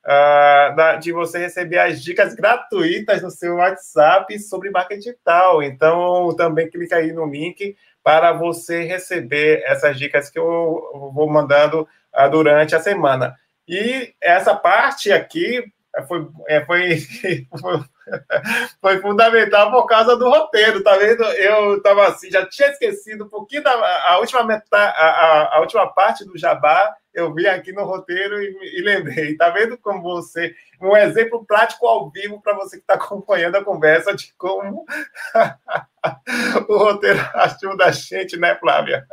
[0.06, 5.64] uh, da, de você receber as dicas gratuitas no seu WhatsApp sobre marketing digital.
[5.64, 11.88] Então, também clica aí no link para você receber essas dicas que eu vou mandando
[12.16, 13.36] uh, durante a semana.
[13.68, 15.64] E essa parte aqui
[16.08, 16.98] foi, é, foi,
[18.82, 21.24] foi, fundamental por causa do roteiro, tá vendo?
[21.24, 23.72] Eu estava assim, já tinha esquecido um pouquinho da
[24.10, 28.42] a última, metade, a, a, a, última parte do Jabá, eu vi aqui no roteiro
[28.42, 29.36] e, e lembrei.
[29.36, 30.56] Tá vendo como você.
[30.82, 34.86] Um exemplo prático ao vivo para você que está acompanhando a conversa de como
[36.68, 39.06] o roteiro ajuda a gente, né, Flávia?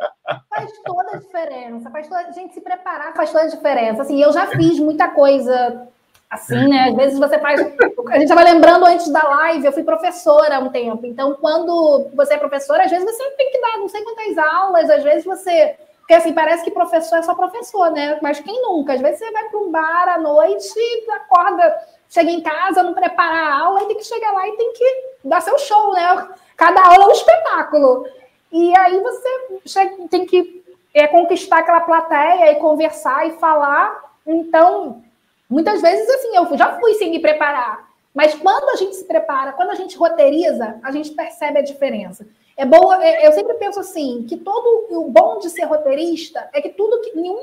[0.48, 1.90] Faz toda a diferença.
[1.90, 2.20] Faz toda...
[2.20, 4.02] A gente se preparar faz toda a diferença.
[4.02, 5.88] Assim, eu já fiz muita coisa
[6.30, 6.88] assim, né?
[6.90, 7.60] Às vezes você faz.
[7.60, 11.06] A gente estava lembrando antes da live, eu fui professora há um tempo.
[11.06, 14.90] Então, quando você é professora, às vezes você tem que dar não sei quantas aulas,
[14.90, 15.76] às vezes você.
[16.00, 18.18] Porque assim, parece que professor é só professor, né?
[18.22, 18.94] Mas quem nunca?
[18.94, 20.74] Às vezes você vai para um bar à noite,
[21.10, 21.76] acorda,
[22.08, 25.04] chega em casa, não prepara a aula, e tem que chegar lá e tem que
[25.24, 26.28] dar seu show, né?
[26.56, 28.06] Cada aula é um espetáculo.
[28.50, 30.64] E aí você tem que
[30.94, 34.02] é, conquistar aquela plateia e conversar e falar.
[34.26, 35.02] Então,
[35.48, 37.88] Muitas vezes, assim, eu já fui sem me preparar.
[38.14, 42.26] Mas quando a gente se prepara, quando a gente roteiriza, a gente percebe a diferença.
[42.56, 46.60] É boa, é, eu sempre penso assim, que todo o bom de ser roteirista é
[46.60, 47.38] que tudo que nenhum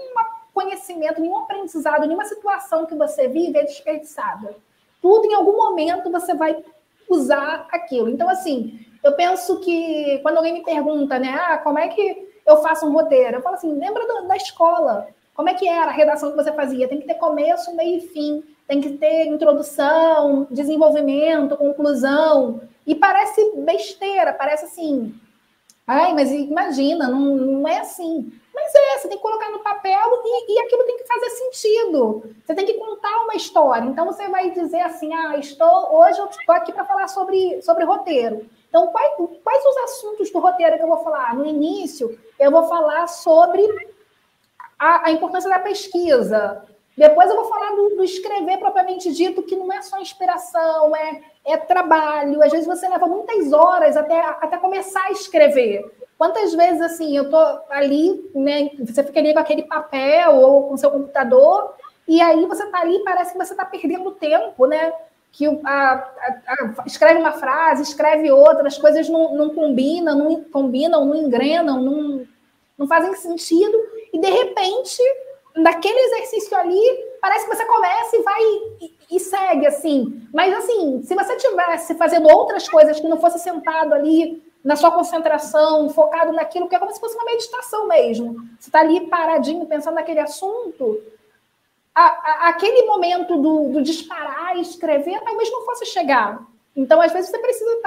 [0.54, 4.56] conhecimento, nenhum aprendizado, nenhuma situação que você vive é desperdiçada.
[5.02, 6.62] Tudo em algum momento você vai
[7.10, 8.10] usar aquilo.
[8.10, 12.58] Então assim, eu penso que quando alguém me pergunta, né, ah, como é que eu
[12.58, 13.38] faço um roteiro?
[13.38, 15.08] Eu falo assim, lembra da escola.
[15.36, 16.88] Como é que era a redação que você fazia?
[16.88, 22.62] Tem que ter começo, meio e fim, tem que ter introdução, desenvolvimento, conclusão.
[22.88, 25.14] E parece besteira, parece assim.
[25.86, 28.32] Ai, mas imagina, não, não é assim.
[28.56, 32.24] Mas é, você tem que colocar no papel e, e aquilo tem que fazer sentido.
[32.44, 33.86] Você tem que contar uma história.
[33.86, 37.84] Então você vai dizer assim: ah, estou hoje eu estou aqui para falar sobre, sobre
[37.84, 38.50] roteiro.
[38.70, 41.34] Então, quais, quais os assuntos do roteiro que eu vou falar?
[41.36, 43.64] No início, eu vou falar sobre
[44.78, 46.64] a, a importância da pesquisa.
[46.98, 51.22] Depois eu vou falar do, do, escrever propriamente dito, que não é só inspiração, é,
[51.46, 52.42] é trabalho.
[52.42, 55.84] Às vezes você leva muitas horas até, até começar a escrever.
[56.18, 57.38] Quantas vezes, assim, eu tô
[57.70, 61.74] ali, né, você fica ali com aquele papel ou com seu computador,
[62.08, 64.94] e aí você tá ali parece que você está perdendo tempo, né?
[65.32, 66.04] Que a, a,
[66.48, 71.82] a, escreve uma frase, escreve outra, as coisas não, não combinam, não combinam, não engrenam,
[71.82, 72.26] não,
[72.78, 73.78] não fazem sentido,
[74.16, 75.04] e de repente,
[75.58, 76.82] naquele exercício ali,
[77.20, 78.42] parece que você começa e vai
[78.80, 80.26] e, e segue, assim.
[80.34, 84.90] Mas, assim, se você tivesse fazendo outras coisas que não fosse sentado ali na sua
[84.90, 88.36] concentração, focado naquilo, que é como se fosse uma meditação mesmo.
[88.58, 91.04] Você está ali paradinho, pensando naquele assunto,
[91.94, 96.42] a, a, aquele momento do, do disparar e escrever talvez não fosse chegar.
[96.74, 97.82] Então, às vezes, você precisa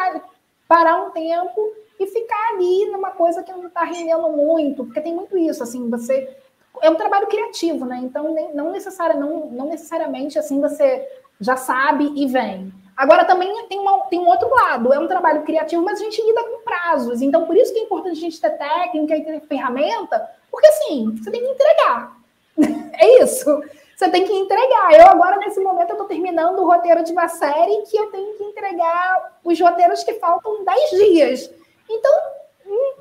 [0.69, 5.14] parar um tempo e ficar ali numa coisa que não está rendendo muito, porque tem
[5.14, 6.37] muito isso, assim, você
[6.80, 8.00] é um trabalho criativo, né?
[8.02, 8.72] Então não,
[9.14, 11.06] não, não necessariamente assim você
[11.40, 12.72] já sabe e vem.
[12.96, 16.20] Agora também tem, uma, tem um outro lado, é um trabalho criativo, mas a gente
[16.20, 17.22] lida com prazos.
[17.22, 21.14] Então, por isso que é importante a gente ter técnica e ter ferramenta, porque assim,
[21.16, 22.16] você tem que entregar.
[22.98, 23.62] é isso.
[23.96, 24.92] Você tem que entregar.
[24.92, 28.44] Eu agora, nesse momento, estou terminando o roteiro de uma série que eu tenho que
[28.44, 31.50] entregar os roteiros que faltam 10 dias.
[31.88, 32.12] Então,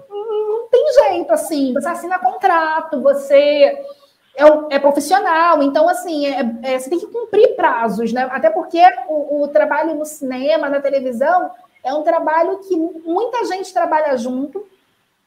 [0.09, 1.73] não, tem jeito, assim.
[1.73, 3.83] Você assina contrato, você
[4.35, 8.27] é, é profissional, então, assim, é, é, você tem que cumprir prazos, né?
[8.31, 11.51] Até porque o, o trabalho no cinema, na televisão,
[11.83, 14.65] é um trabalho que muita gente trabalha junto.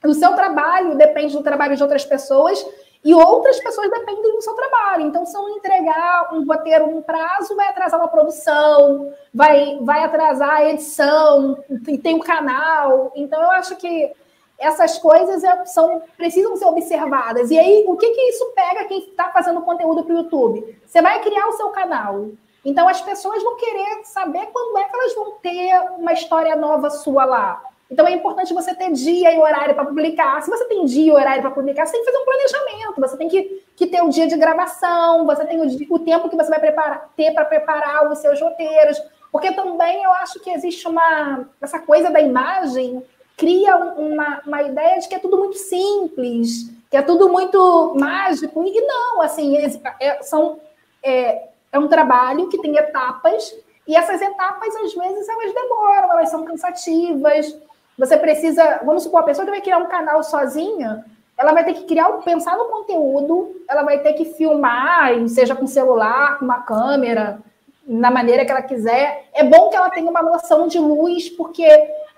[0.04, 2.64] O seu trabalho depende do trabalho de outras pessoas
[3.02, 5.06] e outras pessoas dependem do seu trabalho.
[5.06, 10.50] Então, se eu entregar um roteiro num prazo, vai atrasar uma produção, vai, vai atrasar
[10.50, 11.58] a edição,
[12.02, 13.10] tem um canal.
[13.14, 14.12] Então, eu acho que
[14.58, 17.50] essas coisas é, são, precisam ser observadas.
[17.50, 20.78] E aí, o que, que isso pega quem está fazendo conteúdo para o YouTube?
[20.84, 22.26] Você vai criar o seu canal.
[22.62, 26.90] Então, as pessoas vão querer saber quando é que elas vão ter uma história nova
[26.90, 27.62] sua lá.
[27.90, 30.40] Então, é importante você ter dia e horário para publicar.
[30.42, 33.00] Se você tem dia e horário para publicar, você tem que fazer um planejamento.
[33.00, 36.36] Você tem que, que ter o dia de gravação, você tem o, o tempo que
[36.36, 39.00] você vai preparar, ter para preparar os seus roteiros.
[39.32, 43.02] Porque também eu acho que existe uma essa coisa da imagem
[43.40, 48.62] cria uma, uma ideia de que é tudo muito simples, que é tudo muito mágico,
[48.62, 49.56] e não, assim,
[49.98, 50.60] é, são,
[51.02, 53.56] é, é um trabalho que tem etapas,
[53.88, 57.56] e essas etapas, às vezes, elas demoram, elas são cansativas,
[58.00, 61.04] você precisa, vamos supor, a pessoa que vai criar um canal sozinha,
[61.36, 65.66] ela vai ter que criar, pensar no conteúdo, ela vai ter que filmar, seja com
[65.66, 67.38] celular, com uma câmera,
[67.86, 69.28] na maneira que ela quiser.
[69.34, 71.66] É bom que ela tenha uma noção de luz, porque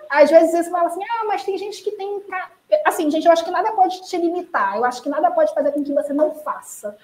[0.09, 2.23] às vezes você fala assim, ah, mas tem gente que tem.
[2.85, 5.73] Assim, gente, eu acho que nada pode te limitar, eu acho que nada pode fazer
[5.73, 6.97] com que você não faça.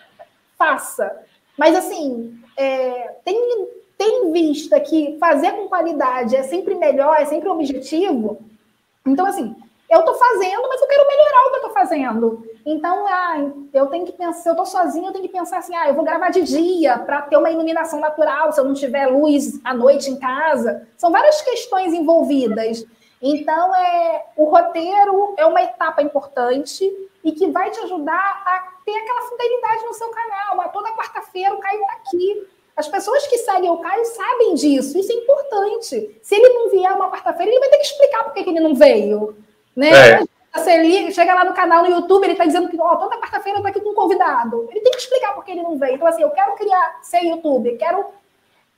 [0.57, 1.21] Faça.
[1.57, 7.49] Mas, assim, é, tem, tem vista que fazer com qualidade é sempre melhor, é sempre
[7.49, 8.39] objetivo.
[9.09, 9.55] Então, assim,
[9.91, 12.47] eu estou fazendo, mas eu quero melhorar o que eu estou fazendo.
[12.65, 15.75] Então, ah, eu tenho que pensar, se eu estou sozinha, eu tenho que pensar assim,
[15.75, 19.07] ah, eu vou gravar de dia para ter uma iluminação natural, se eu não tiver
[19.07, 20.87] luz à noite em casa.
[20.97, 22.85] São várias questões envolvidas.
[23.21, 26.85] Então, é, o roteiro é uma etapa importante
[27.25, 30.61] e que vai te ajudar a ter aquela fidelidade no seu canal.
[30.61, 32.49] A toda quarta-feira o Caio está aqui.
[32.79, 36.17] As pessoas que seguem o Caio sabem disso, isso é importante.
[36.23, 38.73] Se ele não vier uma quarta-feira, ele vai ter que explicar por que ele não
[38.73, 39.37] veio.
[39.75, 39.91] Né?
[39.91, 40.25] É.
[40.55, 43.59] Você liga, chega lá no canal no YouTube, ele está dizendo que oh, toda quarta-feira
[43.59, 44.69] eu estou aqui com um convidado.
[44.71, 45.97] Ele tem que explicar por que ele não veio.
[45.97, 48.07] Então, assim, eu quero criar, ser YouTube, quero,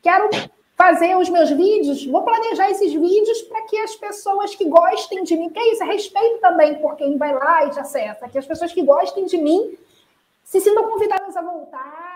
[0.01, 0.31] quero
[0.79, 5.37] fazer os meus vídeos, vou planejar esses vídeos para que as pessoas que gostem de
[5.37, 8.39] mim, que é isso, é respeito também por quem vai lá e te acessa, que
[8.39, 9.77] as pessoas que gostem de mim
[10.43, 12.10] se sintam convidadas a voltar.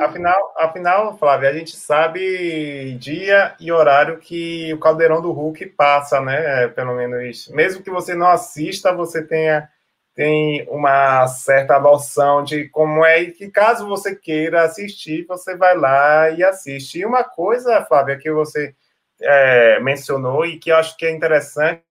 [0.00, 6.20] Afinal, afinal, Flávia, a gente sabe dia e horário que o Caldeirão do Hulk passa,
[6.20, 6.68] né?
[6.68, 9.68] Pelo menos, mesmo que você não assista, você tenha
[10.14, 15.76] tem uma certa noção de como é e que caso você queira assistir, você vai
[15.76, 17.00] lá e assiste.
[17.00, 18.74] E uma coisa, Flávia, que você
[19.20, 21.82] é, mencionou e que eu acho que é interessante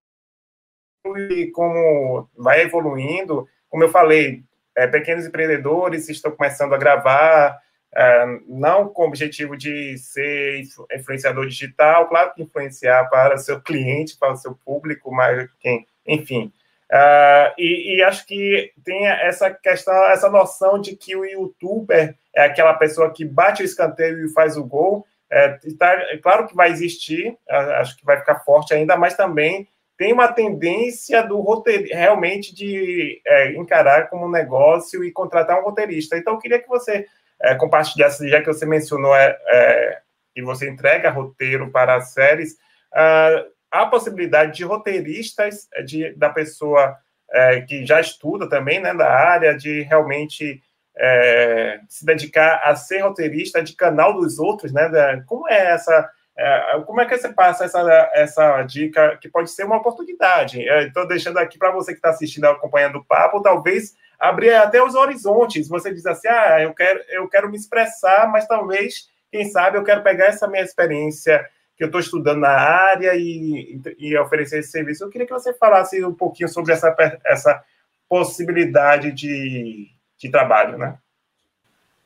[1.29, 4.41] e como vai evoluindo, como eu falei,
[4.75, 7.59] é, pequenos empreendedores estão começando a gravar,
[7.95, 10.63] é, não com o objetivo de ser
[10.93, 15.85] influenciador digital, claro que influenciar para o seu cliente, para o seu público, mas quem,
[16.05, 16.51] enfim,
[16.93, 22.43] Uh, e, e, acho que tem essa questão, essa noção de que o youtuber é
[22.43, 25.03] aquela pessoa que bate o escanteio e faz o gol.
[25.27, 29.67] É, tá, é claro que vai existir, acho que vai ficar forte ainda, mas também
[29.97, 35.63] tem uma tendência do roteiro realmente de é, encarar como um negócio e contratar um
[35.63, 36.17] roteirista.
[36.17, 37.05] Então, eu queria que você
[37.41, 40.01] é, compartilhasse, já que você mencionou é, é
[40.33, 42.53] que você entrega roteiro para as séries,
[42.93, 46.97] uh, a possibilidade de roteiristas, de, da pessoa
[47.31, 50.61] é, que já estuda também, né, da área, de realmente
[50.95, 55.23] é, se dedicar a ser roteirista de canal dos outros, né?
[55.25, 59.65] Como é essa é, como é que você passa essa, essa dica que pode ser
[59.65, 60.61] uma oportunidade?
[60.61, 64.95] Estou deixando aqui para você que está assistindo, acompanhando o papo, talvez abrir até os
[64.95, 65.67] horizontes.
[65.67, 69.83] Você diz assim, ah, eu quero, eu quero me expressar, mas talvez, quem sabe, eu
[69.83, 74.71] quero pegar essa minha experiência que eu estou estudando na área e, e, oferecer esse
[74.71, 75.03] serviço.
[75.03, 77.63] Eu queria que você falasse um pouquinho sobre essa, essa
[78.07, 80.97] possibilidade de, de trabalho, né?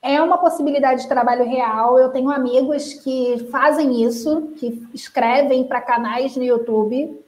[0.01, 1.97] É uma possibilidade de trabalho real.
[1.99, 7.19] Eu tenho amigos que fazem isso, que escrevem para canais no YouTube.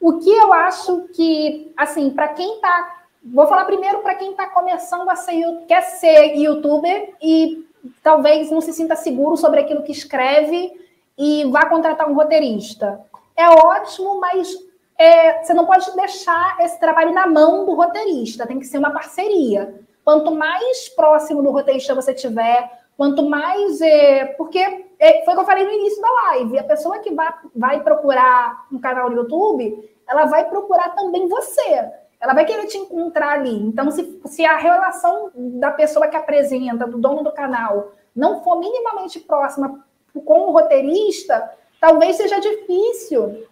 [0.00, 2.98] O que eu acho que, assim, para quem está.
[3.22, 7.66] Vou falar primeiro para quem está começando a ser, quer ser youtuber e
[8.02, 10.72] talvez não se sinta seguro sobre aquilo que escreve
[11.18, 12.98] e vá contratar um roteirista.
[13.36, 14.54] É ótimo, mas
[14.98, 18.90] é, você não pode deixar esse trabalho na mão do roteirista, tem que ser uma
[18.90, 19.80] parceria.
[20.04, 23.80] Quanto mais próximo do roteirista você tiver, quanto mais.
[23.80, 24.58] É, porque
[24.98, 27.82] é, foi o que eu falei no início da live: a pessoa que vai, vai
[27.82, 31.90] procurar um canal no YouTube, ela vai procurar também você.
[32.20, 33.62] Ela vai querer te encontrar ali.
[33.62, 38.58] Então, se, se a relação da pessoa que apresenta, do dono do canal, não for
[38.58, 39.82] minimamente próxima
[40.12, 43.46] com o roteirista, talvez seja difícil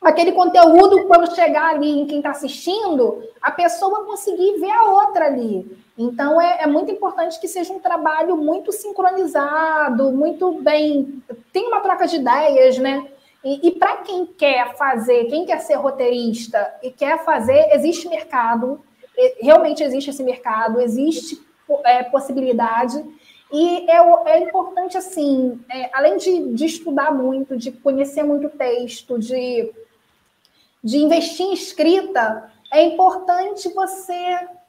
[0.00, 5.26] aquele conteúdo, quando chegar ali em quem está assistindo, a pessoa conseguir ver a outra
[5.26, 5.66] ali.
[5.98, 11.22] Então, é, é, muito importante que seja um trabalho muito sincronizado, muito bem.
[11.52, 13.06] Tem uma troca de ideias, né?
[13.42, 18.80] E, e para quem quer fazer, quem quer ser roteirista e quer fazer, existe mercado,
[19.40, 21.40] realmente existe esse mercado, existe
[21.84, 23.02] é, possibilidade.
[23.52, 29.18] E é, é importante, assim, é, além de, de estudar muito, de conhecer muito texto,
[29.18, 29.72] de
[30.86, 34.14] de investir em escrita, é importante você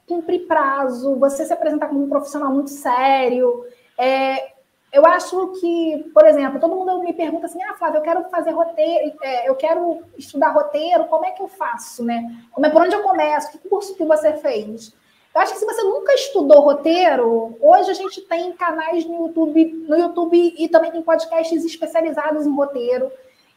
[0.04, 3.64] cumprir prazo, você se apresentar como um profissional muito sério.
[3.96, 4.54] É,
[4.92, 8.50] eu acho que, por exemplo, todo mundo me pergunta assim: ah, Flávia, eu quero fazer
[8.50, 12.20] roteiro, é, eu quero estudar roteiro, como é que eu faço, né?
[12.50, 13.52] Como é por onde eu começo?
[13.52, 14.92] Que curso que você fez?
[15.32, 19.84] Eu acho que se você nunca estudou roteiro, hoje a gente tem canais no YouTube,
[19.86, 23.08] no YouTube e também tem podcasts especializados em roteiro.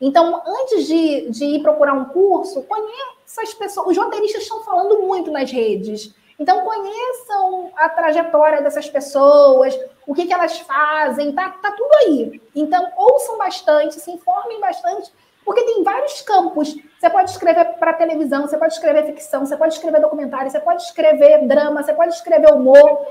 [0.02, 3.88] Então, antes de, de ir procurar um curso, conheça as pessoas.
[3.88, 6.12] Os roteiristas estão falando muito nas redes.
[6.39, 12.41] Então, conheçam a trajetória dessas pessoas, o que, que elas fazem, tá, tá tudo aí.
[12.56, 15.14] Então, ouçam bastante, se informem bastante,
[15.45, 16.76] porque tem vários campos.
[16.99, 20.82] Você pode escrever para televisão, você pode escrever ficção, você pode escrever documentário, você pode
[20.82, 23.06] escrever drama, você pode escrever humor.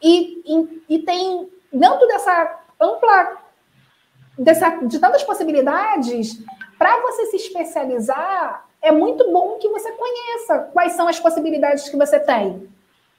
[0.00, 3.45] E, e, e tem, dentro dessa ampla
[4.38, 6.42] dessa, de tantas possibilidades,
[6.78, 11.96] para você se especializar, é muito bom que você conheça quais são as possibilidades que
[11.96, 12.68] você tem.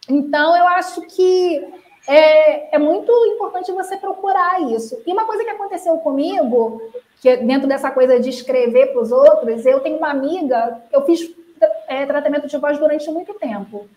[0.09, 1.67] Então, eu acho que
[2.07, 5.01] é, é muito importante você procurar isso.
[5.05, 6.81] E uma coisa que aconteceu comigo,
[7.21, 11.03] que é dentro dessa coisa de escrever para os outros, eu tenho uma amiga, eu
[11.05, 11.29] fiz
[11.87, 13.89] é, tratamento de voz durante muito tempo.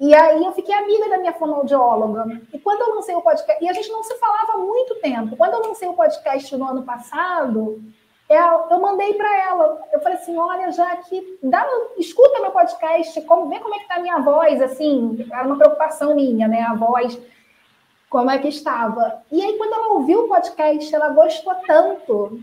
[0.00, 2.40] E aí eu fiquei amiga da minha fonoaudióloga.
[2.54, 5.36] E quando eu lancei o podcast, e a gente não se falava há muito tempo.
[5.36, 7.82] Quando eu lancei o podcast no ano passado,
[8.26, 9.82] eu, mandei para ela.
[9.92, 13.88] Eu falei assim: olha, já que dá, escuta meu podcast, como, vê como é que
[13.88, 16.62] tá a minha voz, assim, era uma preocupação minha, né?
[16.62, 17.20] A voz,
[18.08, 19.22] como é que estava.
[19.30, 22.40] E aí, quando ela ouviu o podcast, ela gostou tanto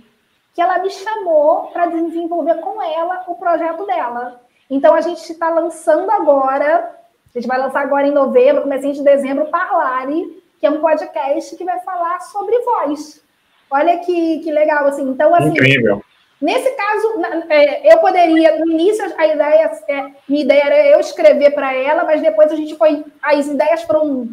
[0.54, 4.42] que ela me chamou para desenvolver com ela o projeto dela.
[4.70, 6.97] Então a gente está lançando agora
[7.34, 11.56] a gente vai lançar agora em novembro, comecinho de dezembro, Parlare, que é um podcast
[11.56, 13.22] que vai falar sobre voz.
[13.70, 15.04] Olha que, que legal, assim.
[15.04, 15.50] Então, assim.
[15.50, 16.02] Incrível.
[16.40, 21.52] Nesse caso, é, eu poderia, no início, a ideia, é, minha ideia era eu escrever
[21.52, 24.30] para ela, mas depois a gente foi, as ideias foram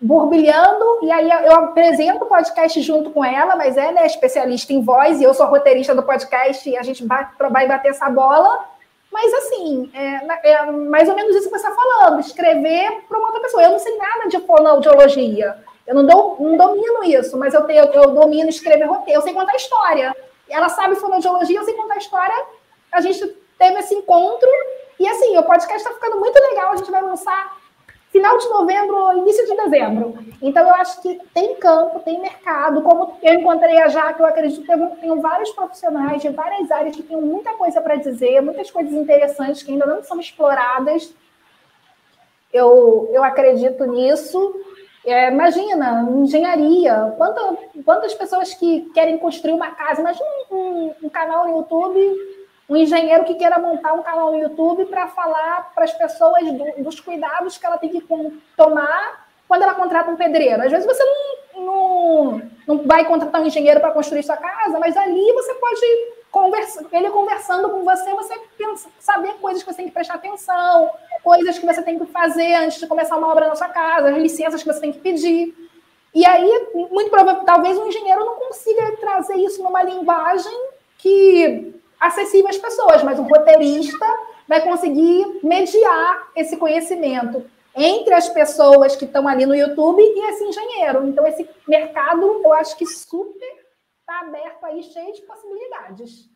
[0.00, 4.82] borbulhando, e aí eu apresento o podcast junto com ela, mas ela é especialista em
[4.82, 8.64] voz, e eu sou roteirista do podcast, e a gente vai, vai bater essa bola,
[9.14, 13.28] mas, assim, é, é mais ou menos isso que você está falando, escrever para uma
[13.28, 13.62] outra pessoa.
[13.62, 15.56] Eu não sei nada de fonoaudiologia,
[15.86, 19.32] eu não, dou, não domino isso, mas eu, tenho, eu domino escrever roteiro, eu sei
[19.32, 20.16] contar história.
[20.50, 22.34] Ela sabe fonoaudiologia, eu sei contar história.
[22.90, 23.24] A gente
[23.56, 24.48] teve esse encontro,
[24.98, 27.56] e assim, o podcast está ficando muito legal, a gente vai lançar
[28.14, 30.16] final de novembro, início de dezembro.
[30.40, 32.80] Então, eu acho que tem campo, tem mercado.
[32.80, 36.94] Como eu encontrei a Jaque, eu acredito que tem, tem vários profissionais de várias áreas
[36.94, 41.12] que têm muita coisa para dizer, muitas coisas interessantes que ainda não são exploradas.
[42.52, 44.60] Eu, eu acredito nisso.
[45.04, 47.12] É, imagina, engenharia.
[47.18, 50.00] Quanta, quantas pessoas que querem construir uma casa?
[50.00, 54.38] Imagina um, um, um canal no YouTube um engenheiro que queira montar um canal no
[54.38, 58.04] YouTube para falar para as pessoas do, dos cuidados que ela tem que
[58.56, 60.62] tomar quando ela contrata um pedreiro.
[60.62, 64.96] Às vezes você não, não, não vai contratar um engenheiro para construir sua casa, mas
[64.96, 65.80] ali você pode
[66.92, 70.90] ele conversando com você, você pensa, saber coisas que você tem que prestar atenção,
[71.22, 74.16] coisas que você tem que fazer antes de começar uma obra na sua casa, as
[74.16, 75.54] licenças que você tem que pedir.
[76.12, 80.52] E aí, muito provavelmente, talvez um engenheiro não consiga trazer isso numa linguagem
[80.98, 81.74] que
[82.06, 84.06] acessível às pessoas, mas um roteirista
[84.48, 87.44] vai conseguir mediar esse conhecimento
[87.76, 91.06] entre as pessoas que estão ali no YouTube e esse engenheiro.
[91.06, 93.64] Então, esse mercado, eu acho que super
[94.00, 96.28] está aberto aí, cheio de possibilidades.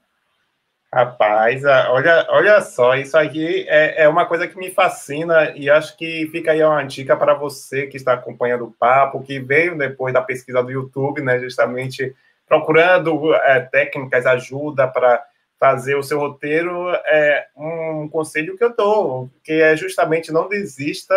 [0.93, 5.95] Rapaz, olha, olha só, isso aqui é, é uma coisa que me fascina e acho
[5.99, 10.14] que fica aí uma dica para você que está acompanhando o papo, que veio depois
[10.14, 12.16] da pesquisa do YouTube, né, justamente
[12.47, 15.23] procurando é, técnicas, ajuda para
[15.59, 21.15] fazer o seu roteiro, é um conselho que eu dou, que é justamente não desista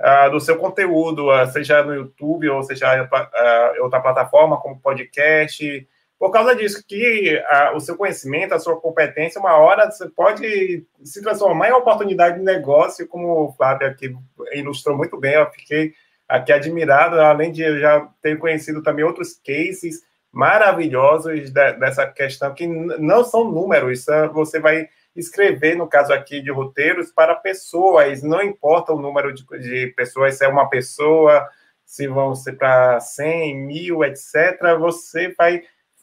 [0.00, 5.86] uh, do seu conteúdo, uh, seja no YouTube ou seja uh, outra plataforma como podcast,
[6.18, 7.38] por causa disso, que
[7.74, 12.42] o seu conhecimento, a sua competência, uma hora você pode se transformar em oportunidade de
[12.42, 14.16] negócio, como o Flávio aqui
[14.54, 15.92] ilustrou muito bem, eu fiquei
[16.26, 20.05] aqui admirado, além de já ter conhecido também outros cases
[20.36, 26.50] maravilhosos de, dessa questão, que não são números, você vai escrever, no caso aqui de
[26.52, 31.48] roteiros, para pessoas, não importa o número de, de pessoas, se é uma pessoa,
[31.86, 35.62] se vão ser para 100, mil, etc., você vai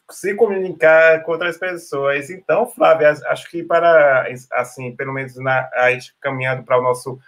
[0.09, 2.31] se comunicar com outras pessoas.
[2.31, 7.19] Então, Flávia, acho que para, assim, pelo menos na, a gente caminhando para o nosso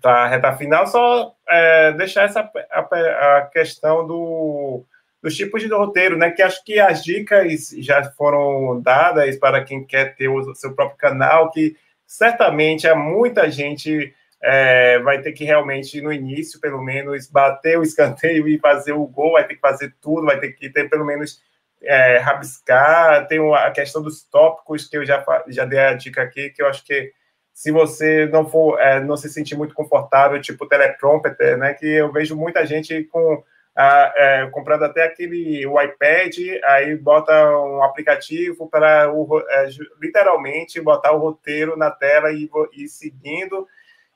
[0.00, 4.84] para a reta final, só é, deixar essa a, a questão do
[5.22, 6.30] dos tipos de roteiro, né?
[6.30, 10.98] Que acho que as dicas já foram dadas para quem quer ter o seu próprio
[10.98, 14.12] canal, que certamente há muita gente
[14.42, 19.06] é, vai ter que realmente, no início, pelo menos, bater o escanteio e fazer o
[19.06, 21.40] gol, vai ter que fazer tudo, vai ter que ter pelo menos
[21.80, 26.50] é, rabiscar, tem a questão dos tópicos, que eu já, já dei a dica aqui,
[26.50, 27.12] que eu acho que
[27.54, 32.10] se você não for, é, não se sentir muito confortável, tipo teleprompter, né, que eu
[32.10, 33.42] vejo muita gente com
[33.74, 39.68] a, é, comprando até aquele o iPad, aí bota um aplicativo para o, é,
[40.00, 43.66] literalmente botar o roteiro na tela e ir seguindo.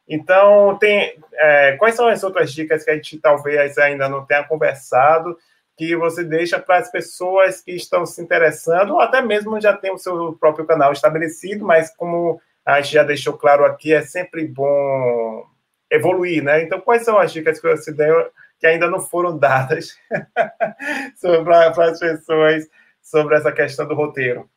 [0.09, 4.45] Então, tem é, quais são as outras dicas que a gente talvez ainda não tenha
[4.45, 5.37] conversado,
[5.77, 9.93] que você deixa para as pessoas que estão se interessando, ou até mesmo já tem
[9.93, 14.47] o seu próprio canal estabelecido, mas como a gente já deixou claro aqui, é sempre
[14.47, 15.45] bom
[15.91, 16.63] evoluir, né?
[16.63, 19.97] Então, quais são as dicas que você deu que ainda não foram dadas
[21.45, 22.69] para as pessoas
[23.03, 24.49] sobre essa questão do roteiro?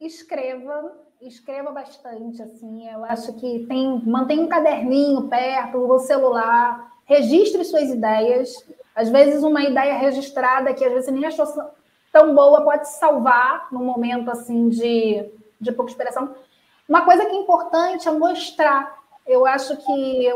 [0.00, 7.64] Escreva, escreva bastante, assim, eu acho que tem, mantenha um caderninho perto, o celular, registre
[7.64, 8.54] suas ideias,
[8.94, 11.46] às vezes uma ideia registrada que às vezes nem achou
[12.12, 15.28] tão boa pode salvar num momento, assim, de,
[15.60, 16.34] de pouca inspiração.
[16.88, 20.28] Uma coisa que é importante é mostrar eu acho que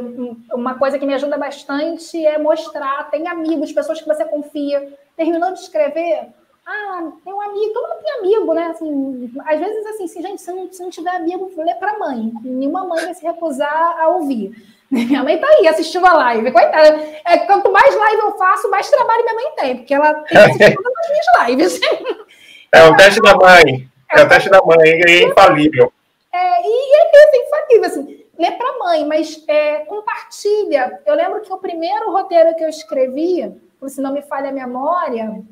[0.53, 4.93] uma coisa que me ajuda bastante é mostrar, tem amigos, pessoas que você confia.
[5.15, 6.29] Terminou de escrever,
[6.67, 8.67] ah, tem um amigo, todo mundo tem amigo, né?
[8.67, 11.99] Assim, às vezes, assim, se, gente, se não, se não tiver amigo, lê para a
[11.99, 12.33] mãe.
[12.43, 14.53] Nenhuma mãe vai se recusar a ouvir.
[14.91, 16.99] Minha mãe tá aí assistindo a live, coitada.
[17.27, 20.83] É, quanto mais live eu faço, mais trabalho minha mãe tem, porque ela tem assistido
[20.83, 21.81] todas as minhas lives.
[22.71, 23.89] É o teste da mãe.
[24.15, 25.91] É, o teste da mãe, é infalível.
[26.31, 31.03] É, e é isso, é infalível, assim lê para a mãe, mas é, compartilha.
[31.05, 35.43] Eu lembro que o primeiro roteiro que eu escrevi, se não me falha a memória,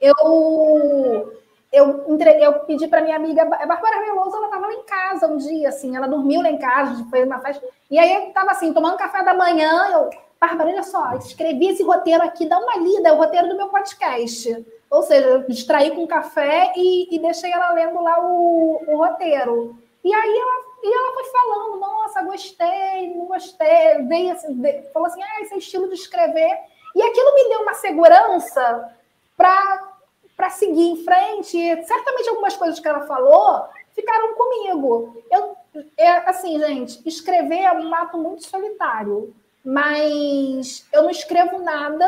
[0.00, 1.38] eu
[1.70, 5.26] eu, entre, eu pedi para minha amiga, a Bárbara Veloso, ela estava lá em casa
[5.26, 7.66] um dia, assim, ela dormiu lá em casa, foi uma festa.
[7.90, 10.10] E aí eu estava assim, tomando café da manhã, eu,
[10.40, 13.68] Bárbara, olha só, escrevi esse roteiro aqui, dá uma lida, é o roteiro do meu
[13.68, 14.64] podcast.
[14.90, 19.76] Ou seja, eu distraí com café e, e deixei ela lendo lá o, o roteiro.
[20.04, 25.22] E aí ela e ela foi falando, nossa, gostei, não gostei, veio assim, falou assim,
[25.22, 26.58] ah, esse é estilo de escrever.
[26.94, 28.94] E aquilo me deu uma segurança
[29.36, 31.58] para seguir em frente.
[31.58, 35.22] E, certamente algumas coisas que ela falou ficaram comigo.
[35.30, 35.56] Eu,
[35.96, 39.34] é, assim, gente, escrever é um ato muito solitário,
[39.64, 42.06] mas eu não escrevo nada,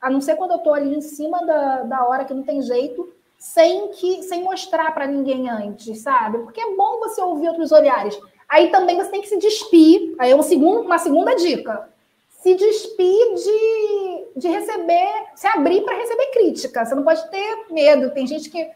[0.00, 2.62] a não ser quando eu estou ali em cima da, da hora que não tem
[2.62, 6.38] jeito, sem que sem mostrar para ninguém antes, sabe?
[6.38, 8.18] Porque é bom você ouvir outros olhares.
[8.48, 10.14] Aí também você tem que se despir.
[10.18, 11.88] Aí é um segundo, uma segunda dica.
[12.28, 16.84] Se despir de, de receber, se abrir para receber crítica.
[16.84, 18.10] Você não pode ter medo.
[18.10, 18.70] Tem gente que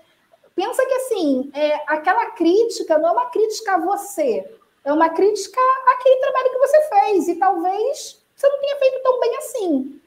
[0.55, 4.45] pensa que assim, é, aquela crítica não é uma crítica a você,
[4.85, 5.61] é uma crítica
[5.93, 10.01] àquele trabalho que você fez, e talvez você não tenha feito tão bem assim,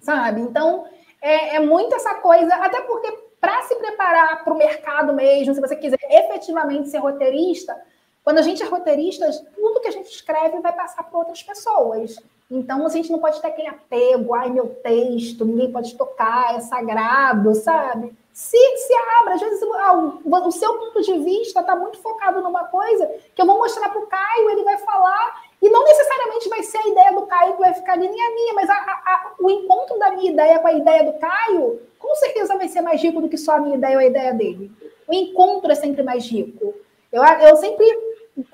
[0.00, 0.40] sabe?
[0.40, 0.86] Então,
[1.20, 5.60] é, é muito essa coisa, até porque para se preparar para o mercado mesmo, se
[5.60, 7.76] você quiser efetivamente ser roteirista,
[8.24, 12.16] quando a gente é roteirista, tudo que a gente escreve vai passar para outras pessoas.
[12.50, 16.60] Então, a gente não pode ter aquele apego, ai, meu texto, ninguém pode tocar, é
[16.60, 18.14] sagrado, sabe?
[18.32, 22.40] Se, se abra, às vezes ah, o, o seu ponto de vista está muito focado
[22.40, 26.48] numa coisa que eu vou mostrar para o Caio, ele vai falar, e não necessariamente
[26.48, 28.74] vai ser a ideia do Caio que vai ficar ali, nem a minha, mas a,
[28.74, 32.80] a, o encontro da minha ideia com a ideia do Caio, com certeza vai ser
[32.80, 34.70] mais rico do que só a minha ideia ou a ideia dele.
[35.08, 36.74] O encontro é sempre mais rico.
[37.10, 37.84] Eu, eu sempre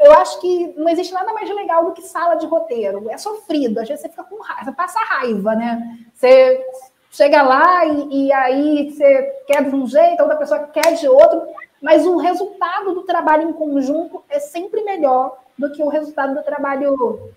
[0.01, 3.11] eu acho que não existe nada mais legal do que sala de roteiro.
[3.11, 5.99] É sofrido, às vezes você fica com raiva, passa raiva, né?
[6.15, 6.67] Você
[7.11, 11.07] chega lá e, e, aí você quer de um jeito, a outra pessoa quer de
[11.07, 11.43] outro,
[11.83, 16.43] mas o resultado do trabalho em conjunto é sempre melhor do que o resultado do
[16.43, 17.33] trabalho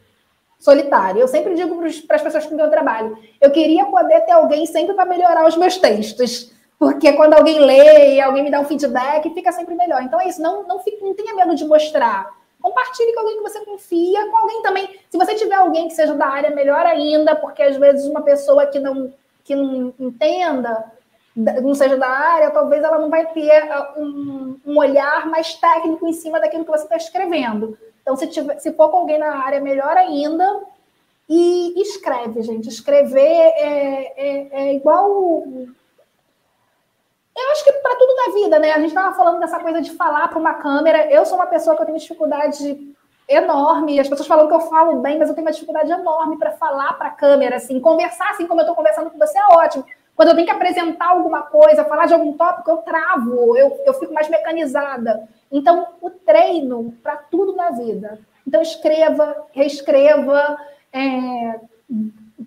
[0.59, 1.22] solitário.
[1.22, 4.65] Eu sempre digo para as pessoas com quem eu trabalho, eu queria poder ter alguém
[4.65, 6.51] sempre para melhorar os meus textos.
[6.80, 10.01] Porque quando alguém lê e alguém me dá um feedback, fica sempre melhor.
[10.03, 12.32] Então é isso, não, não, fique, não tenha medo de mostrar.
[12.61, 14.99] Compartilhe com alguém que você confia, com alguém também.
[15.09, 18.68] Se você tiver alguém que seja da área, melhor ainda, porque às vezes uma pessoa
[18.68, 19.11] que não,
[19.43, 20.91] que não entenda,
[21.36, 26.07] não seja da área, talvez ela não vai ter uh, um, um olhar mais técnico
[26.07, 27.78] em cima daquilo que você está escrevendo.
[28.08, 30.64] Então, se, tiver, se for com alguém na área, melhor ainda.
[31.28, 32.70] E escreve, gente.
[32.70, 35.43] Escrever é, é, é igual
[37.38, 38.72] eu acho que para tudo na vida, né?
[38.72, 41.12] A gente estava falando dessa coisa de falar para uma câmera.
[41.12, 42.95] Eu sou uma pessoa que eu tenho dificuldade
[43.28, 43.99] enorme.
[43.99, 46.93] As pessoas falam que eu falo bem, mas eu tenho uma dificuldade enorme para falar
[46.93, 49.86] para a câmera, assim, conversar assim como eu estou conversando com você é ótimo.
[50.18, 53.93] Quando eu tenho que apresentar alguma coisa, falar de algum tópico, eu travo, eu, eu
[53.93, 55.30] fico mais mecanizada.
[55.51, 58.20] Então, o treino para tudo na vida.
[58.45, 60.57] Então, escreva, reescreva,
[60.91, 61.59] é,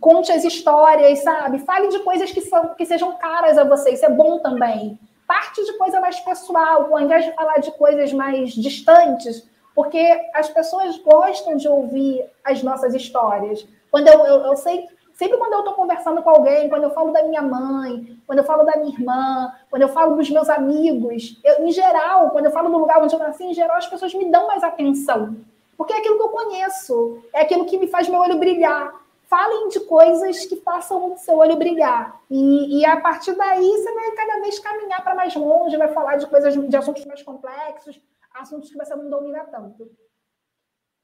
[0.00, 1.60] conte as histórias, sabe?
[1.60, 4.98] Fale de coisas que, são, que sejam caras a você, isso é bom também.
[5.24, 10.48] Parte de coisa mais pessoal, ao invés de falar de coisas mais distantes, porque as
[10.48, 13.64] pessoas gostam de ouvir as nossas histórias.
[13.92, 14.88] Quando eu, eu, eu sei,
[15.20, 18.44] sempre quando eu estou conversando com alguém, quando eu falo da minha mãe, quando eu
[18.44, 22.50] falo da minha irmã, quando eu falo dos meus amigos, eu, em geral, quando eu
[22.50, 25.36] falo do lugar onde eu nasci, em geral, as pessoas me dão mais atenção.
[25.76, 28.98] Porque é aquilo que eu conheço, é aquilo que me faz meu olho brilhar
[29.28, 32.20] falem de coisas que façam o seu olho brilhar.
[32.28, 36.16] E, e a partir daí você vai cada vez caminhar para mais longe, vai falar
[36.16, 38.00] de coisas, de assuntos mais complexos,
[38.34, 39.88] assuntos que você não domina tanto.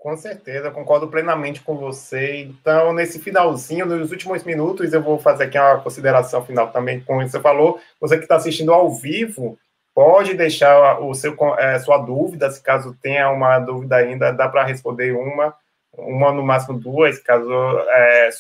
[0.07, 2.43] Com certeza, concordo plenamente com você.
[2.43, 7.17] Então, nesse finalzinho, nos últimos minutos, eu vou fazer aqui uma consideração final também com
[7.17, 7.81] o que você falou.
[8.01, 9.59] Você que está assistindo ao vivo,
[9.93, 14.63] pode deixar o seu, é, sua dúvida, se caso tenha uma dúvida ainda, dá para
[14.63, 15.53] responder uma
[15.99, 17.51] uma no máximo duas, caso
[17.89, 18.31] é.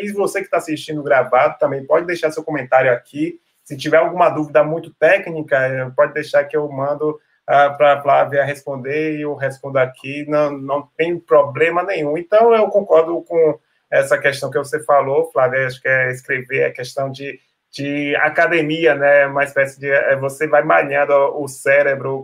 [0.00, 3.40] E você que está assistindo gravado também pode deixar seu comentário aqui.
[3.64, 9.16] Se tiver alguma dúvida muito técnica, pode deixar que eu mando ah, para Flávia responder
[9.16, 10.26] e eu respondo aqui.
[10.28, 12.18] Não, não tem problema nenhum.
[12.18, 13.58] Então, eu concordo com
[13.90, 15.66] essa questão que você falou, Flávia.
[15.66, 17.40] Acho que é escrever a questão de,
[17.72, 19.26] de academia, né?
[19.26, 19.90] Uma espécie de.
[19.90, 22.22] É, você vai malhando o cérebro,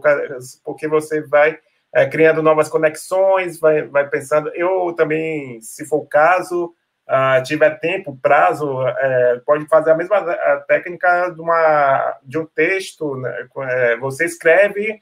[0.63, 1.59] porque você vai
[1.95, 4.51] é, criando novas conexões, vai, vai pensando.
[4.55, 6.75] Eu também, se for o caso,
[7.09, 10.21] uh, tiver tempo, prazo, é, pode fazer a mesma
[10.69, 13.17] técnica de, uma, de um texto.
[13.17, 13.49] Né?
[13.71, 15.01] É, você escreve,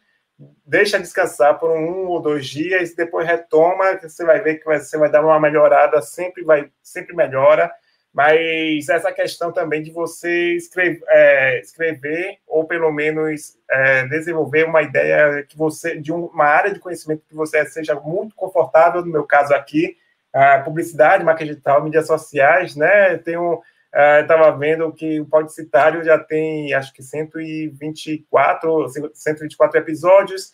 [0.67, 5.11] deixa descansar por um ou dois dias, depois retoma, você vai ver que você vai
[5.11, 7.71] dar uma melhorada, sempre vai, sempre melhora.
[8.13, 14.83] Mas essa questão também de você escrever, é, escrever ou pelo menos é, desenvolver uma
[14.83, 19.25] ideia que você de uma área de conhecimento que você seja muito confortável, no meu
[19.25, 19.97] caso aqui,
[20.33, 23.17] a publicidade, marketing digital, mídias sociais, né?
[23.17, 23.63] Tenho
[23.95, 30.53] estava uh, vendo que o Podcitário já tem acho que 124, 124 episódios,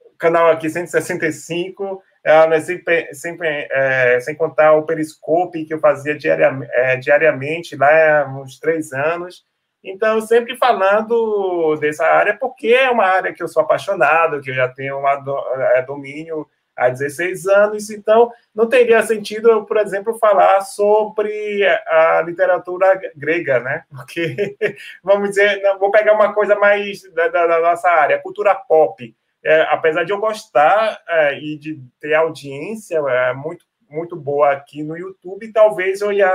[0.00, 6.16] o canal aqui 165 é, sempre, sempre é, sem contar o Periscope que eu fazia
[6.16, 9.44] diariamente, é, diariamente lá há uns três anos.
[9.82, 14.54] Então, sempre falando dessa área, porque é uma área que eu sou apaixonado, que eu
[14.54, 15.22] já tenho uma,
[15.76, 16.46] é, domínio
[16.78, 23.60] há 16 anos, então não teria sentido eu, por exemplo, falar sobre a literatura grega,
[23.60, 23.84] né?
[23.90, 24.56] Porque,
[25.02, 29.14] vamos dizer, vou pegar uma coisa mais da, da, da nossa área, cultura pop
[29.44, 34.82] é, apesar de eu gostar é, e de ter audiência é, muito, muito boa aqui
[34.82, 36.30] no YouTube, talvez eu ia,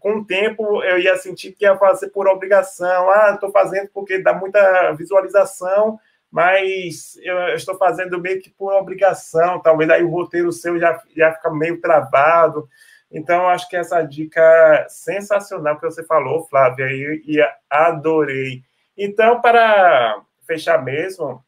[0.00, 3.10] com o tempo, eu ia sentir que ia fazer por obrigação.
[3.10, 9.60] Ah, estou fazendo porque dá muita visualização, mas eu, estou fazendo meio que por obrigação,
[9.60, 12.68] talvez aí o roteiro seu já, já fica meio travado.
[13.10, 17.38] Então, acho que essa dica sensacional que você falou, Flávia, e, e
[17.70, 18.62] adorei.
[18.96, 21.42] Então, para fechar mesmo,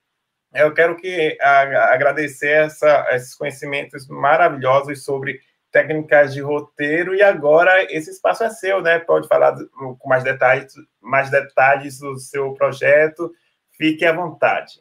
[0.54, 7.84] eu quero que a, agradecer essa, esses conhecimentos maravilhosos sobre técnicas de roteiro e agora
[7.92, 8.98] esse espaço é seu, né?
[8.98, 9.54] Pode falar
[9.98, 13.32] com mais detalhes, mais detalhes do seu projeto.
[13.80, 14.78] Fique à vontade.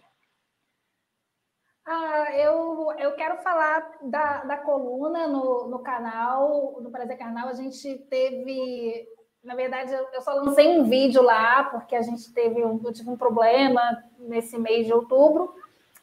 [1.88, 7.48] Ah, eu, eu quero falar da, da coluna no, no canal, no Prazer Carnal.
[7.48, 9.08] A gente teve,
[9.42, 12.92] na verdade, eu, eu só lancei um vídeo lá, porque a gente teve um, eu
[12.92, 13.82] tive um problema
[14.20, 15.56] nesse mês de outubro,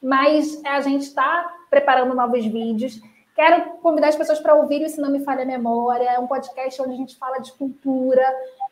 [0.03, 2.99] mas a gente está preparando novos vídeos.
[3.35, 6.09] Quero convidar as pessoas para ouvirem Se Não Me Falha a Memória.
[6.09, 8.25] É um podcast onde a gente fala de cultura.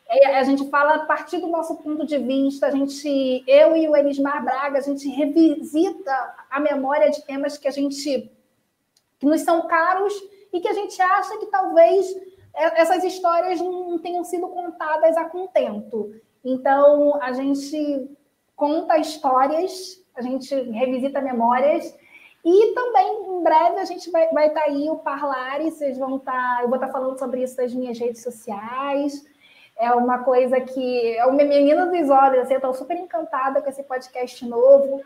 [0.07, 2.67] É, a gente fala a partir do nosso ponto de vista.
[2.67, 7.67] A gente, eu e o Elismar Braga, a gente revisita a memória de temas que
[7.67, 8.31] a gente
[9.17, 10.13] que nos são caros
[10.51, 12.05] e que a gente acha que talvez
[12.53, 16.13] é, essas histórias não tenham sido contadas a contento.
[16.43, 18.09] Então, a gente
[18.55, 21.95] conta histórias, a gente revisita memórias
[22.45, 26.17] e também, em breve, a gente vai, vai estar tá aí o Parlare, vocês vão
[26.17, 26.31] estar.
[26.31, 29.25] Tá, eu vou estar tá falando sobre isso nas minhas redes sociais.
[29.77, 33.69] É uma coisa que é uma menina dos olhos, assim, eu estou super encantada com
[33.69, 35.03] esse podcast novo.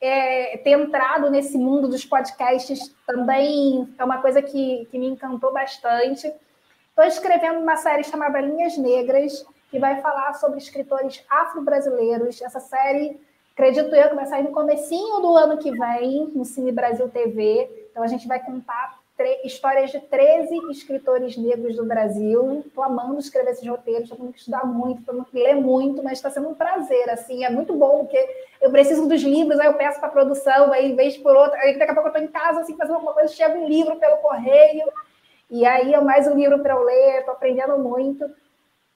[0.00, 5.52] É, ter entrado nesse mundo dos podcasts também é uma coisa que, que me encantou
[5.52, 6.32] bastante.
[6.88, 12.40] Estou escrevendo uma série chamada Linhas Negras, que vai falar sobre escritores afro-brasileiros.
[12.42, 13.20] Essa série
[13.60, 17.88] Acredito eu vai sair no comecinho do ano que vem, no Cine Brasil TV.
[17.90, 18.98] Então a gente vai contar
[19.44, 22.62] histórias de 13 escritores negros do Brasil.
[22.66, 26.02] Estou amando escrever esses roteiros, estou tendo que estudar muito, estou tendo que ler muito,
[26.02, 28.18] mas está sendo um prazer, assim, é muito bom, porque
[28.60, 31.78] eu preciso dos livros, aí eu peço para a produção, aí vez por outra, aí
[31.78, 34.18] daqui a pouco eu estou em casa, assim, fazendo alguma coisa, chega um livro pelo
[34.18, 34.86] correio,
[35.50, 38.24] e aí é mais um livro para eu ler, estou aprendendo muito.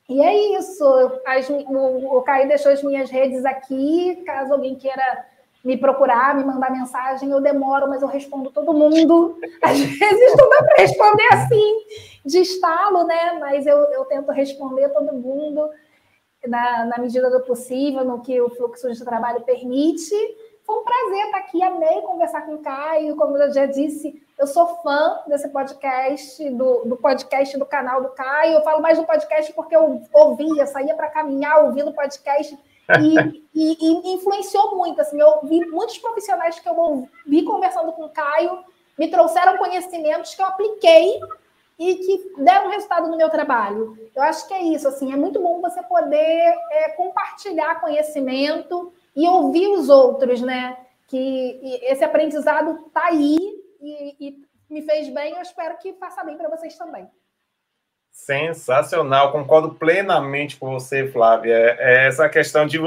[0.08, 0.84] E é isso.
[1.26, 4.22] As, o, o Caio deixou as minhas redes aqui.
[4.26, 5.26] Caso alguém queira
[5.64, 9.38] me procurar, me mandar mensagem, eu demoro, mas eu respondo todo mundo.
[9.62, 11.76] Às vezes não dá para responder assim,
[12.24, 13.38] de estalo, né?
[13.40, 15.70] Mas eu, eu tento responder todo mundo
[16.46, 20.14] na, na medida do possível, no que o fluxo de trabalho permite.
[20.66, 23.16] Foi um prazer estar aqui, amei conversar com o Caio.
[23.16, 28.10] Como eu já disse, eu sou fã desse podcast, do, do podcast do canal do
[28.10, 28.54] Caio.
[28.54, 32.58] Eu falo mais do podcast porque eu ouvia, saía para caminhar ouvindo o podcast
[33.01, 35.01] e, e, e, influenciou muito.
[35.01, 38.64] Assim, eu vi muitos profissionais que eu ouvi conversando com o Caio
[38.99, 41.20] me trouxeram conhecimentos que eu apliquei
[41.78, 43.99] e que deram resultado no meu trabalho.
[44.14, 44.87] Eu acho que é isso.
[44.87, 50.76] Assim, é muito bom você poder é, compartilhar conhecimento e ouvir os outros, né?
[51.09, 53.37] Que esse aprendizado está aí
[53.80, 55.35] e, e me fez bem.
[55.35, 57.09] Eu espero que faça bem para vocês também.
[58.14, 61.52] Sensacional, concordo plenamente com você, Flávia.
[61.80, 62.78] É, essa questão de.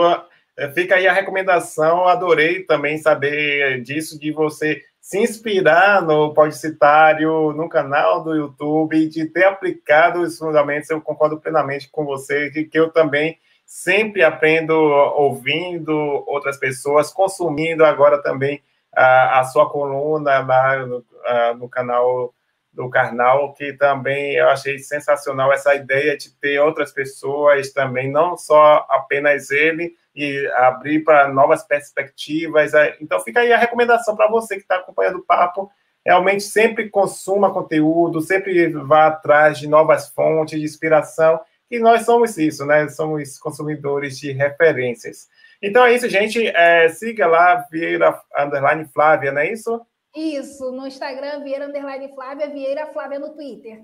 [0.57, 7.51] É, fica aí a recomendação, adorei também saber disso, de você se inspirar no Podcitário,
[7.51, 10.89] no canal do YouTube, de ter aplicado os fundamentos.
[10.89, 15.93] Eu concordo plenamente com você, que, que eu também sempre aprendo ouvindo
[16.25, 18.63] outras pessoas, consumindo agora também
[18.95, 22.33] a, a sua coluna lá no, a, no canal
[22.77, 28.37] do Carnal, que também eu achei sensacional essa ideia de ter outras pessoas também, não
[28.37, 32.71] só apenas ele, e abrir para novas perspectivas.
[33.01, 35.71] Então fica aí a recomendação para você que está acompanhando o papo,
[36.05, 42.37] realmente sempre consuma conteúdo, sempre vá atrás de novas fontes de inspiração que nós somos
[42.37, 42.87] isso, né?
[42.89, 45.27] Somos consumidores de referências.
[45.61, 46.47] Então é isso, gente.
[46.47, 49.81] É, siga lá, Vieira Underline Flávia, não é isso?
[50.17, 53.81] Isso, no Instagram, Vieira Underline Flávia, Vieira Flávia no Twitter.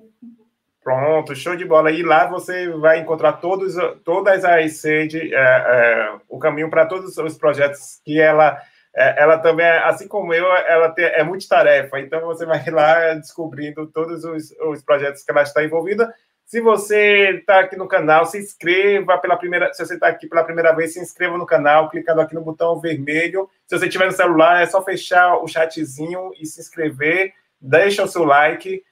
[0.83, 1.91] Pronto, show de bola.
[1.91, 7.15] E lá você vai encontrar todos, todas as sedes, é, é, o caminho para todos
[7.15, 8.59] os projetos que ela,
[8.95, 11.99] é, ela também, assim como eu, ela tem, é multitarefa.
[11.99, 16.11] Então você vai lá descobrindo todos os, os projetos que ela está envolvida
[16.53, 19.73] se você está aqui no canal, se inscreva pela primeira.
[19.73, 22.79] Se você está aqui pela primeira vez, se inscreva no canal, clicando aqui no botão
[22.79, 23.49] vermelho.
[23.65, 27.33] Se você tiver no celular, é só fechar o chatzinho e se inscrever.
[27.59, 28.83] Deixa o seu like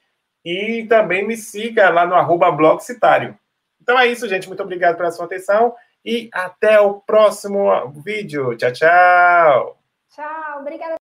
[0.44, 3.38] e também me siga lá no arroba blogcitário.
[3.80, 4.48] Então é isso, gente.
[4.48, 8.58] Muito obrigado pela sua atenção e até o próximo vídeo.
[8.58, 9.78] Tchau, tchau.
[10.10, 10.96] Tchau, obrigada.